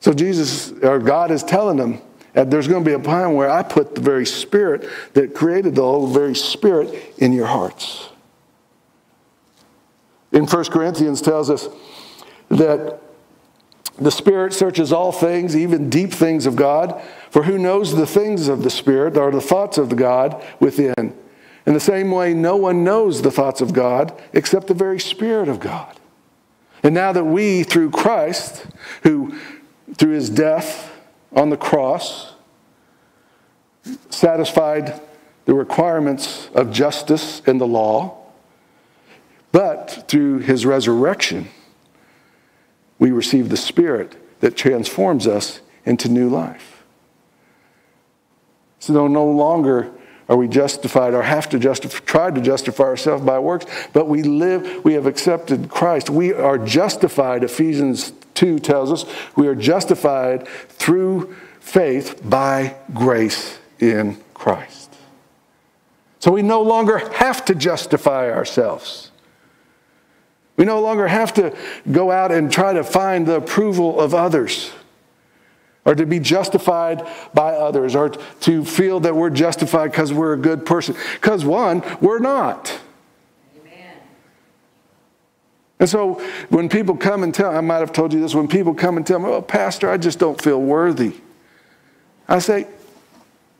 So 0.00 0.14
Jesus, 0.14 0.72
or 0.82 0.98
God, 0.98 1.30
is 1.30 1.44
telling 1.44 1.76
them, 1.76 2.00
and 2.34 2.50
there's 2.50 2.68
going 2.68 2.82
to 2.82 2.88
be 2.88 2.94
a 2.94 3.02
time 3.02 3.34
where 3.34 3.50
I 3.50 3.62
put 3.62 3.94
the 3.94 4.00
very 4.00 4.26
spirit 4.26 4.88
that 5.14 5.34
created 5.34 5.74
the 5.74 5.82
whole 5.82 6.06
very 6.06 6.34
spirit 6.34 7.14
in 7.18 7.32
your 7.32 7.46
hearts. 7.46 8.08
In 10.32 10.46
1 10.46 10.64
Corinthians 10.66 11.20
tells 11.20 11.50
us 11.50 11.68
that 12.48 13.00
the 13.98 14.10
Spirit 14.10 14.54
searches 14.54 14.92
all 14.92 15.12
things, 15.12 15.54
even 15.54 15.90
deep 15.90 16.12
things 16.12 16.46
of 16.46 16.56
God. 16.56 17.00
For 17.30 17.42
who 17.42 17.58
knows 17.58 17.94
the 17.94 18.06
things 18.06 18.48
of 18.48 18.62
the 18.62 18.70
Spirit 18.70 19.16
or 19.16 19.30
the 19.30 19.40
thoughts 19.40 19.76
of 19.76 19.90
the 19.90 19.96
God 19.96 20.42
within? 20.60 21.16
In 21.66 21.74
the 21.74 21.80
same 21.80 22.10
way, 22.10 22.34
no 22.34 22.56
one 22.56 22.82
knows 22.82 23.22
the 23.22 23.30
thoughts 23.30 23.60
of 23.60 23.72
God 23.72 24.18
except 24.32 24.66
the 24.66 24.74
very 24.74 24.98
Spirit 24.98 25.48
of 25.48 25.60
God. 25.60 25.98
And 26.82 26.94
now 26.94 27.12
that 27.12 27.24
we, 27.24 27.62
through 27.62 27.90
Christ, 27.90 28.66
who 29.02 29.38
through 29.94 30.12
his 30.12 30.30
death 30.30 30.91
on 31.34 31.50
the 31.50 31.56
cross, 31.56 32.34
satisfied 34.10 35.00
the 35.44 35.54
requirements 35.54 36.48
of 36.54 36.70
justice 36.70 37.42
and 37.46 37.60
the 37.60 37.66
law, 37.66 38.16
but 39.50 40.04
through 40.08 40.38
his 40.38 40.64
resurrection, 40.64 41.48
we 42.98 43.10
receive 43.10 43.48
the 43.48 43.56
Spirit 43.56 44.16
that 44.40 44.56
transforms 44.56 45.26
us 45.26 45.60
into 45.84 46.08
new 46.08 46.28
life. 46.28 46.84
So 48.78 49.06
no 49.08 49.26
longer 49.26 49.90
are 50.28 50.36
we 50.36 50.48
justified 50.48 51.14
or 51.14 51.22
have 51.22 51.48
to 51.50 51.58
justify, 51.58 51.98
try 52.04 52.30
to 52.30 52.40
justify 52.40 52.84
ourselves 52.84 53.24
by 53.24 53.38
works, 53.38 53.66
but 53.92 54.08
we 54.08 54.22
live, 54.22 54.84
we 54.84 54.94
have 54.94 55.06
accepted 55.06 55.68
Christ. 55.68 56.08
We 56.08 56.32
are 56.32 56.58
justified, 56.58 57.44
Ephesians 57.44 58.12
2 58.34 58.58
tells 58.58 58.92
us, 58.92 59.04
we 59.36 59.46
are 59.46 59.54
justified 59.54 60.48
through 60.68 61.34
faith 61.60 62.20
by 62.24 62.76
grace 62.92 63.58
in 63.78 64.16
Christ. 64.34 64.94
So 66.18 66.30
we 66.30 66.42
no 66.42 66.62
longer 66.62 66.98
have 67.14 67.44
to 67.46 67.54
justify 67.54 68.30
ourselves. 68.30 69.10
We 70.56 70.64
no 70.64 70.80
longer 70.80 71.08
have 71.08 71.34
to 71.34 71.56
go 71.90 72.10
out 72.10 72.30
and 72.30 72.52
try 72.52 72.72
to 72.72 72.84
find 72.84 73.26
the 73.26 73.36
approval 73.36 74.00
of 74.00 74.14
others 74.14 74.70
or 75.84 75.94
to 75.94 76.06
be 76.06 76.20
justified 76.20 77.08
by 77.34 77.54
others 77.54 77.96
or 77.96 78.10
to 78.10 78.64
feel 78.64 79.00
that 79.00 79.16
we're 79.16 79.30
justified 79.30 79.90
because 79.90 80.12
we're 80.12 80.34
a 80.34 80.38
good 80.38 80.64
person. 80.64 80.94
Because, 81.14 81.44
one, 81.44 81.82
we're 82.00 82.20
not. 82.20 82.78
And 85.82 85.90
so 85.90 86.22
when 86.48 86.68
people 86.68 86.96
come 86.96 87.24
and 87.24 87.34
tell, 87.34 87.50
I 87.50 87.60
might 87.60 87.80
have 87.80 87.92
told 87.92 88.12
you 88.12 88.20
this, 88.20 88.36
when 88.36 88.46
people 88.46 88.72
come 88.72 88.96
and 88.96 89.04
tell 89.04 89.18
me, 89.18 89.26
oh, 89.26 89.42
Pastor, 89.42 89.90
I 89.90 89.96
just 89.96 90.20
don't 90.20 90.40
feel 90.40 90.62
worthy. 90.62 91.16
I 92.28 92.38
say, 92.38 92.68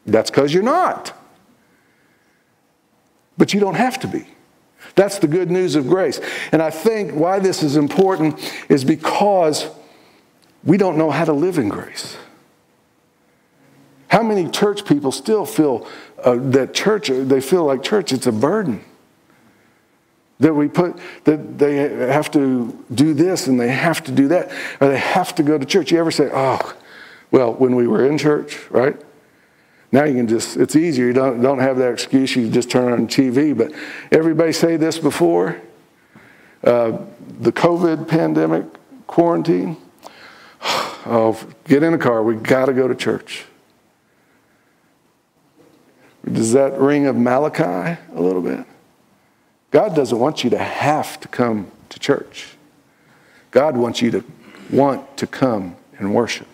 that's 0.06 0.30
because 0.30 0.54
you're 0.54 0.62
not. 0.62 1.18
But 3.36 3.52
you 3.52 3.58
don't 3.58 3.74
have 3.74 3.98
to 3.98 4.06
be. 4.06 4.24
That's 4.94 5.18
the 5.18 5.26
good 5.26 5.50
news 5.50 5.74
of 5.74 5.88
grace. 5.88 6.20
And 6.52 6.62
I 6.62 6.70
think 6.70 7.12
why 7.12 7.40
this 7.40 7.60
is 7.64 7.74
important 7.74 8.38
is 8.68 8.84
because 8.84 9.68
we 10.62 10.76
don't 10.76 10.96
know 10.96 11.10
how 11.10 11.24
to 11.24 11.32
live 11.32 11.58
in 11.58 11.68
grace. 11.68 12.16
How 14.06 14.22
many 14.22 14.48
church 14.48 14.84
people 14.84 15.10
still 15.10 15.44
feel 15.44 15.88
uh, 16.22 16.36
that 16.36 16.72
church, 16.72 17.08
they 17.08 17.40
feel 17.40 17.64
like 17.64 17.82
church, 17.82 18.12
it's 18.12 18.28
a 18.28 18.32
burden? 18.32 18.84
That 20.40 20.54
we 20.54 20.68
put, 20.68 20.98
that 21.24 21.58
they 21.58 21.76
have 21.76 22.30
to 22.32 22.84
do 22.92 23.14
this 23.14 23.46
and 23.46 23.60
they 23.60 23.68
have 23.68 24.02
to 24.04 24.12
do 24.12 24.28
that, 24.28 24.50
or 24.80 24.88
they 24.88 24.98
have 24.98 25.34
to 25.36 25.42
go 25.42 25.56
to 25.56 25.64
church. 25.64 25.92
You 25.92 25.98
ever 25.98 26.10
say, 26.10 26.30
oh, 26.32 26.74
well, 27.30 27.54
when 27.54 27.76
we 27.76 27.86
were 27.86 28.06
in 28.06 28.18
church, 28.18 28.58
right? 28.70 28.96
Now 29.92 30.04
you 30.04 30.14
can 30.14 30.26
just, 30.26 30.56
it's 30.56 30.74
easier. 30.74 31.06
You 31.06 31.12
don't, 31.12 31.42
don't 31.42 31.58
have 31.58 31.76
that 31.76 31.92
excuse. 31.92 32.34
You 32.34 32.50
just 32.50 32.70
turn 32.70 32.92
on 32.92 33.06
TV. 33.06 33.56
But 33.56 33.72
everybody 34.10 34.52
say 34.52 34.76
this 34.76 34.98
before 34.98 35.60
uh, 36.64 36.98
the 37.40 37.52
COVID 37.52 38.08
pandemic 38.08 38.64
quarantine. 39.06 39.76
Oh, 41.04 41.36
get 41.64 41.82
in 41.82 41.94
a 41.94 41.98
car. 41.98 42.22
We 42.22 42.36
got 42.36 42.66
to 42.66 42.72
go 42.72 42.86
to 42.86 42.94
church. 42.94 43.44
Does 46.30 46.52
that 46.52 46.78
ring 46.78 47.06
of 47.06 47.16
Malachi 47.16 48.00
a 48.14 48.20
little 48.20 48.40
bit? 48.40 48.64
God 49.72 49.96
doesn't 49.96 50.18
want 50.18 50.44
you 50.44 50.50
to 50.50 50.58
have 50.58 51.18
to 51.20 51.28
come 51.28 51.70
to 51.88 51.98
church. 51.98 52.46
God 53.50 53.76
wants 53.76 54.00
you 54.00 54.10
to 54.12 54.24
want 54.70 55.16
to 55.16 55.26
come 55.26 55.76
and 55.98 56.14
worship. 56.14 56.46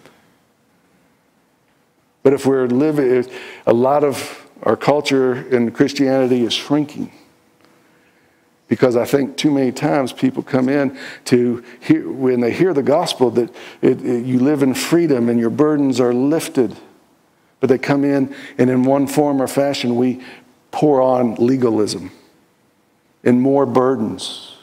But 2.23 2.33
if 2.33 2.47
we're 2.47 2.69
living, 2.69 3.31
a 3.67 3.73
lot 3.73 4.05
of 4.05 4.49
our 4.63 4.77
culture 4.77 5.47
in 5.49 5.73
Christianity 5.73 6.45
is 6.45 6.53
shrinking. 6.53 7.13
Because 8.69 8.97
I 8.97 9.05
think 9.05 9.37
too 9.37 9.51
many 9.51 9.73
times 9.73 10.13
people 10.13 10.43
come 10.43 10.69
in 10.69 10.97
to 11.27 11.65
hear, 11.81 12.09
when 12.09 12.41
they 12.41 12.53
hear 12.53 12.73
the 12.73 12.83
gospel, 12.83 13.31
that 13.31 13.51
it, 13.83 14.05
it, 14.05 14.27
you 14.27 14.39
live 14.39 14.63
in 14.63 14.75
freedom 14.75 15.29
and 15.29 15.41
your 15.41 15.51
burdens 15.51 16.01
are 16.01 16.13
lifted. 16.15 16.77
But 17.61 17.69
they 17.69 17.79
come 17.79 18.05
in, 18.05 18.33
and 18.59 18.71
in 18.71 18.85
one 18.85 19.09
form 19.09 19.43
or 19.43 19.49
fashion, 19.49 19.97
we 19.97 20.23
pour 20.71 21.01
on 21.01 21.35
legalism 21.37 22.13
and 23.25 23.41
more 23.41 23.67
burdens 23.67 24.57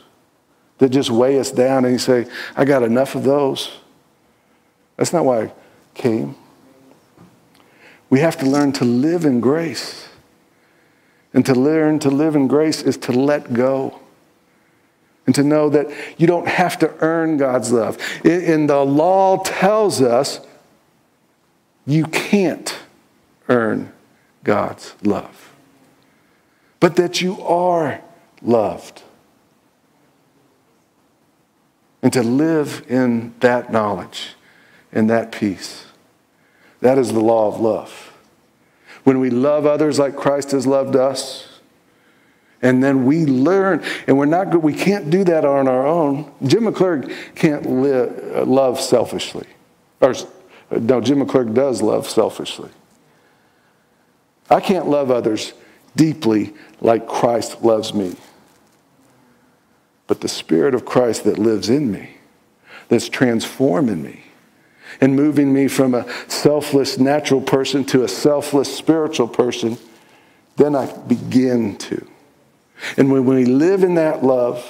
that 0.77 0.89
just 0.89 1.09
weigh 1.09 1.39
us 1.39 1.51
down 1.51 1.85
and 1.85 1.93
you 1.93 1.99
say, 1.99 2.27
I 2.55 2.65
got 2.65 2.83
enough 2.83 3.15
of 3.15 3.23
those. 3.23 3.71
That's 4.97 5.13
not 5.13 5.25
why 5.25 5.43
I 5.43 5.51
came. 5.93 6.35
We 8.09 8.19
have 8.19 8.37
to 8.39 8.45
learn 8.45 8.71
to 8.73 8.85
live 8.85 9.25
in 9.25 9.39
grace. 9.39 10.07
And 11.33 11.45
to 11.47 11.53
learn 11.53 11.99
to 11.99 12.09
live 12.09 12.35
in 12.35 12.47
grace 12.47 12.81
is 12.81 12.95
to 12.97 13.11
let 13.11 13.51
go. 13.53 13.99
And 15.25 15.35
to 15.35 15.43
know 15.43 15.69
that 15.69 15.91
you 16.17 16.27
don't 16.27 16.47
have 16.47 16.77
to 16.79 16.93
earn 17.01 17.37
God's 17.37 17.71
love. 17.71 17.97
And 18.23 18.69
the 18.69 18.83
law 18.83 19.43
tells 19.43 20.01
us 20.01 20.39
you 21.85 22.05
can't 22.05 22.77
earn 23.49 23.91
God's 24.43 24.95
love, 25.03 25.53
but 26.79 26.95
that 26.95 27.21
you 27.21 27.41
are 27.41 28.01
loved. 28.47 29.03
And 32.01 32.13
to 32.13 32.23
live 32.23 32.85
in 32.87 33.33
that 33.39 33.71
knowledge 33.71 34.35
and 34.91 35.09
that 35.09 35.31
peace. 35.31 35.85
That 36.81 36.97
is 36.97 37.11
the 37.11 37.19
law 37.19 37.47
of 37.47 37.59
love. 37.59 38.13
When 39.03 39.19
we 39.19 39.29
love 39.29 39.65
others 39.65 39.99
like 39.99 40.15
Christ 40.15 40.51
has 40.51 40.65
loved 40.65 40.95
us, 40.95 41.59
and 42.61 42.83
then 42.83 43.05
we 43.05 43.25
learn, 43.25 43.83
and 44.07 44.17
we're 44.17 44.25
not 44.25 44.49
good, 44.49 44.63
we 44.63 44.73
can't 44.73 45.09
do 45.09 45.23
that 45.25 45.45
on 45.45 45.67
our 45.67 45.85
own. 45.85 46.31
Jim 46.43 46.63
McClurg 46.63 47.13
can't 47.35 47.69
live, 47.69 48.47
love 48.47 48.79
selfishly. 48.79 49.45
Or, 50.01 50.13
no, 50.71 51.01
Jim 51.01 51.19
McClurg 51.19 51.53
does 51.53 51.81
love 51.81 52.09
selfishly. 52.09 52.69
I 54.49 54.59
can't 54.59 54.87
love 54.87 55.11
others 55.11 55.53
deeply 55.95 56.53
like 56.81 57.07
Christ 57.07 57.61
loves 57.63 57.93
me. 57.93 58.15
But 60.07 60.21
the 60.21 60.27
Spirit 60.27 60.75
of 60.75 60.85
Christ 60.85 61.23
that 61.23 61.39
lives 61.39 61.69
in 61.69 61.91
me, 61.91 62.17
that's 62.89 63.09
transforming 63.09 64.03
me, 64.03 64.23
and 65.01 65.15
moving 65.15 65.51
me 65.51 65.67
from 65.67 65.93
a 65.93 66.05
selfless 66.29 66.97
natural 66.97 67.41
person 67.41 67.83
to 67.85 68.03
a 68.03 68.07
selfless 68.07 68.75
spiritual 68.75 69.27
person, 69.27 69.77
then 70.57 70.75
I 70.75 70.85
begin 70.85 71.77
to. 71.77 72.07
And 72.97 73.11
when 73.11 73.25
we 73.25 73.45
live 73.45 73.83
in 73.83 73.95
that 73.95 74.23
love, 74.23 74.65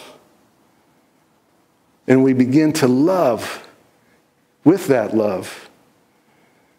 and 2.08 2.24
we 2.24 2.34
begin 2.34 2.72
to 2.74 2.88
love 2.88 3.68
with 4.64 4.88
that 4.88 5.16
love, 5.16 5.70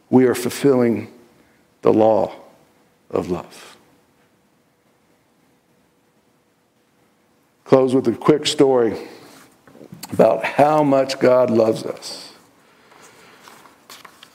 we 0.09 0.25
are 0.25 0.35
fulfilling 0.35 1.13
the 1.83 1.93
law 1.93 2.33
of 3.11 3.31
love. 3.31 3.76
Close 7.67 7.95
with 7.97 8.07
a 8.07 8.13
quick 8.13 8.47
story 8.47 8.97
about 10.13 10.45
how 10.45 10.85
much 10.85 11.19
God 11.19 11.51
loves 11.51 11.85
us. 11.85 12.33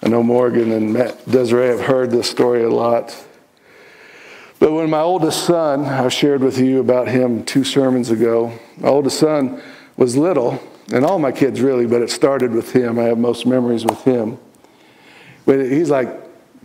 I 0.04 0.10
know 0.10 0.22
Morgan 0.22 0.74
and 0.74 0.92
Matt 0.92 1.30
Desiree 1.30 1.68
have 1.68 1.80
heard 1.80 2.12
this 2.12 2.30
story 2.30 2.64
a 2.64 2.70
lot. 2.70 3.16
But 4.60 4.74
when 4.74 4.90
my 4.90 5.00
oldest 5.00 5.46
son, 5.46 5.86
I 5.86 6.10
shared 6.10 6.42
with 6.42 6.58
you 6.58 6.82
about 6.82 7.08
him 7.08 7.46
two 7.46 7.64
sermons 7.64 8.12
ago, 8.12 8.52
my 8.78 8.90
oldest 8.90 9.20
son 9.20 9.62
was 9.96 10.18
little, 10.18 10.62
and 10.92 11.06
all 11.06 11.18
my 11.18 11.32
kids 11.32 11.62
really, 11.62 11.88
but 11.88 12.02
it 12.02 12.10
started 12.10 12.52
with 12.52 12.74
him. 12.74 13.00
I 13.00 13.04
have 13.04 13.18
most 13.18 13.46
memories 13.46 13.86
with 13.86 14.04
him. 14.04 14.40
But 15.46 15.60
he's 15.60 15.90
like, 15.90 16.10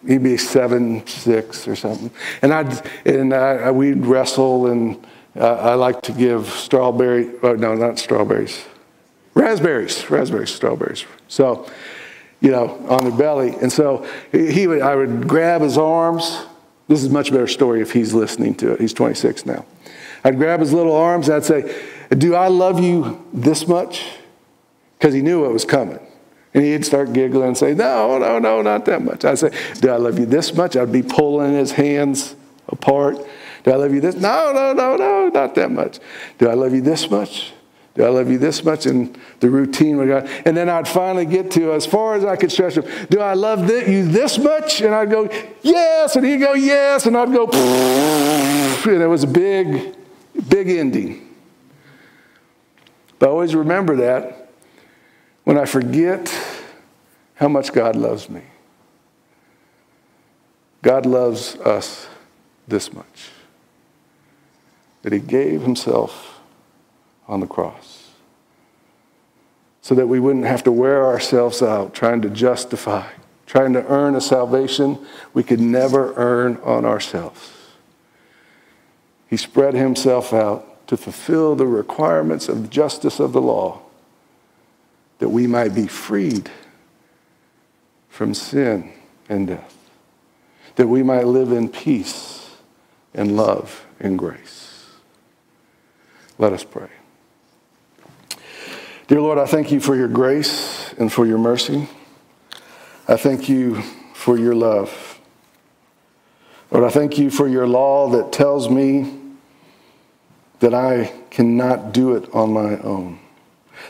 he'd 0.04 0.24
be 0.24 0.36
seven, 0.36 1.06
six 1.06 1.68
or 1.68 1.76
something. 1.76 2.10
And, 2.42 2.52
I'd, 2.52 2.90
and 3.06 3.32
I, 3.32 3.70
we'd 3.70 4.04
wrestle, 4.04 4.66
and 4.66 5.06
I 5.38 5.74
like 5.74 6.02
to 6.02 6.12
give 6.12 6.48
strawberry, 6.48 7.30
oh, 7.42 7.54
no, 7.54 7.74
not 7.74 7.98
strawberries, 7.98 8.64
raspberries, 9.34 10.08
raspberries, 10.10 10.50
strawberries. 10.50 11.04
So, 11.28 11.68
you 12.40 12.50
know, 12.50 12.84
on 12.88 13.04
the 13.04 13.10
belly. 13.10 13.54
And 13.60 13.72
so 13.72 14.06
he 14.32 14.66
would, 14.66 14.82
I 14.82 14.94
would 14.94 15.28
grab 15.28 15.62
his 15.62 15.78
arms. 15.78 16.44
This 16.88 17.02
is 17.02 17.10
a 17.10 17.12
much 17.12 17.30
better 17.30 17.46
story 17.46 17.80
if 17.80 17.92
he's 17.92 18.14
listening 18.14 18.54
to 18.56 18.72
it. 18.72 18.80
He's 18.80 18.92
26 18.92 19.46
now. 19.46 19.64
I'd 20.24 20.36
grab 20.36 20.60
his 20.60 20.72
little 20.72 20.94
arms. 20.94 21.28
I'd 21.28 21.44
say, 21.44 21.76
Do 22.10 22.34
I 22.34 22.48
love 22.48 22.80
you 22.80 23.24
this 23.32 23.66
much? 23.66 24.06
Because 24.98 25.14
he 25.14 25.22
knew 25.22 25.42
what 25.42 25.52
was 25.52 25.64
coming. 25.64 26.00
And 26.54 26.64
he'd 26.64 26.86
start 26.86 27.12
giggling 27.12 27.48
and 27.48 27.56
say, 27.56 27.74
No, 27.74 28.18
no, 28.18 28.38
no, 28.38 28.62
not 28.62 28.84
that 28.86 29.02
much. 29.02 29.24
I'd 29.24 29.38
say, 29.38 29.50
Do 29.80 29.90
I 29.90 29.96
love 29.96 30.18
you 30.18 30.26
this 30.26 30.54
much? 30.54 30.76
I'd 30.76 30.92
be 30.92 31.02
pulling 31.02 31.52
his 31.52 31.72
hands 31.72 32.34
apart. 32.68 33.18
Do 33.66 33.72
I 33.72 33.74
love 33.74 33.92
you 33.92 34.00
this? 34.00 34.14
No, 34.14 34.52
no, 34.52 34.72
no, 34.72 34.96
no, 34.96 35.28
not 35.28 35.56
that 35.56 35.72
much. 35.72 35.98
Do 36.38 36.48
I 36.48 36.54
love 36.54 36.72
you 36.72 36.80
this 36.80 37.10
much? 37.10 37.52
Do 37.96 38.04
I 38.04 38.10
love 38.10 38.30
you 38.30 38.38
this 38.38 38.62
much? 38.62 38.86
And 38.86 39.18
the 39.40 39.50
routine 39.50 39.96
would 39.96 40.06
go. 40.06 40.18
And 40.44 40.56
then 40.56 40.68
I'd 40.68 40.86
finally 40.86 41.26
get 41.26 41.50
to 41.52 41.72
as 41.72 41.84
far 41.84 42.14
as 42.14 42.24
I 42.24 42.36
could 42.36 42.52
stretch 42.52 42.76
him. 42.76 42.84
Do 43.10 43.18
I 43.18 43.34
love 43.34 43.68
you 43.68 44.06
this 44.06 44.38
much? 44.38 44.82
And 44.82 44.94
I'd 44.94 45.10
go, 45.10 45.28
yes. 45.62 46.14
And 46.14 46.24
he'd 46.24 46.36
go, 46.36 46.52
yes. 46.52 47.06
And 47.06 47.16
I'd 47.16 47.32
go, 47.32 47.46
and 47.48 49.02
it 49.02 49.08
was 49.08 49.24
a 49.24 49.26
big, 49.26 49.96
big 50.48 50.68
ending. 50.68 51.34
But 53.18 53.30
I 53.30 53.32
always 53.32 53.56
remember 53.56 53.96
that 53.96 54.52
when 55.42 55.58
I 55.58 55.64
forget 55.64 56.32
how 57.34 57.48
much 57.48 57.72
God 57.72 57.96
loves 57.96 58.30
me. 58.30 58.42
God 60.82 61.04
loves 61.04 61.56
us 61.56 62.06
this 62.68 62.92
much. 62.92 63.30
That 65.06 65.12
he 65.12 65.20
gave 65.20 65.62
himself 65.62 66.40
on 67.28 67.38
the 67.38 67.46
cross. 67.46 68.10
So 69.80 69.94
that 69.94 70.08
we 70.08 70.18
wouldn't 70.18 70.46
have 70.46 70.64
to 70.64 70.72
wear 70.72 71.06
ourselves 71.06 71.62
out 71.62 71.94
trying 71.94 72.22
to 72.22 72.28
justify, 72.28 73.06
trying 73.46 73.72
to 73.74 73.86
earn 73.86 74.16
a 74.16 74.20
salvation 74.20 74.98
we 75.32 75.44
could 75.44 75.60
never 75.60 76.12
earn 76.16 76.56
on 76.64 76.84
ourselves. 76.84 77.52
He 79.30 79.36
spread 79.36 79.74
himself 79.74 80.32
out 80.32 80.88
to 80.88 80.96
fulfill 80.96 81.54
the 81.54 81.68
requirements 81.68 82.48
of 82.48 82.62
the 82.62 82.68
justice 82.68 83.20
of 83.20 83.32
the 83.32 83.40
law 83.40 83.82
that 85.20 85.28
we 85.28 85.46
might 85.46 85.72
be 85.72 85.86
freed 85.86 86.50
from 88.08 88.34
sin 88.34 88.90
and 89.28 89.46
death, 89.46 89.76
that 90.74 90.88
we 90.88 91.04
might 91.04 91.28
live 91.28 91.52
in 91.52 91.68
peace 91.68 92.56
and 93.14 93.36
love 93.36 93.86
and 94.00 94.18
grace. 94.18 94.65
Let 96.38 96.52
us 96.52 96.64
pray. 96.64 96.88
Dear 99.08 99.20
Lord, 99.20 99.38
I 99.38 99.46
thank 99.46 99.72
you 99.72 99.80
for 99.80 99.96
your 99.96 100.08
grace 100.08 100.92
and 100.98 101.12
for 101.12 101.24
your 101.24 101.38
mercy. 101.38 101.88
I 103.08 103.16
thank 103.16 103.48
you 103.48 103.80
for 104.12 104.36
your 104.36 104.54
love. 104.54 105.20
Lord, 106.70 106.84
I 106.84 106.90
thank 106.90 107.16
you 107.16 107.30
for 107.30 107.46
your 107.46 107.66
law 107.66 108.10
that 108.10 108.32
tells 108.32 108.68
me 108.68 109.18
that 110.58 110.74
I 110.74 111.12
cannot 111.30 111.92
do 111.92 112.16
it 112.16 112.28
on 112.34 112.52
my 112.52 112.78
own, 112.78 113.20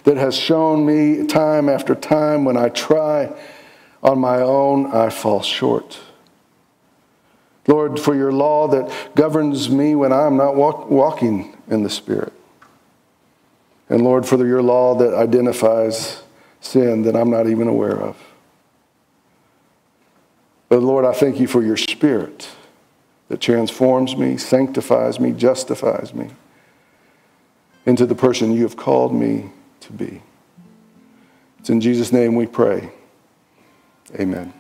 that 0.05 0.17
has 0.17 0.37
shown 0.37 0.85
me 0.85 1.27
time 1.27 1.69
after 1.69 1.95
time 1.95 2.45
when 2.45 2.57
I 2.57 2.69
try 2.69 3.33
on 4.03 4.19
my 4.19 4.41
own, 4.41 4.87
I 4.93 5.11
fall 5.11 5.43
short. 5.43 5.99
Lord, 7.67 7.99
for 7.99 8.15
your 8.15 8.31
law 8.31 8.69
that 8.69 9.15
governs 9.17 9.71
me 9.71 9.95
when 9.95 10.13
I'm 10.13 10.37
not 10.37 10.55
walk, 10.55 10.91
walking 10.91 11.56
in 11.69 11.83
the 11.83 11.91
Spirit. 11.91 12.33
And 13.89 14.03
Lord, 14.03 14.27
for 14.27 14.45
your 14.45 14.63
law 14.63 14.95
that 14.97 15.15
identifies 15.15 16.23
sin 16.61 17.03
that 17.03 17.15
I'm 17.15 17.31
not 17.31 17.47
even 17.47 17.69
aware 17.69 17.97
of. 17.97 18.17
But 20.69 20.83
Lord, 20.83 21.05
I 21.05 21.13
thank 21.13 21.39
you 21.39 21.47
for 21.47 21.63
your 21.63 21.77
spirit 21.77 22.49
that 23.29 23.41
transforms 23.41 24.17
me, 24.17 24.37
sanctifies 24.37 25.21
me, 25.21 25.33
justifies 25.33 26.13
me 26.13 26.31
into 27.85 28.05
the 28.05 28.15
person 28.15 28.53
you 28.53 28.63
have 28.63 28.77
called 28.77 29.15
me 29.15 29.51
to 29.81 29.93
be. 29.93 30.23
It's 31.61 31.71
in 31.71 31.81
Jesus' 31.81 32.13
name 32.13 32.35
we 32.35 32.47
pray. 32.47 32.91
Amen. 34.19 34.53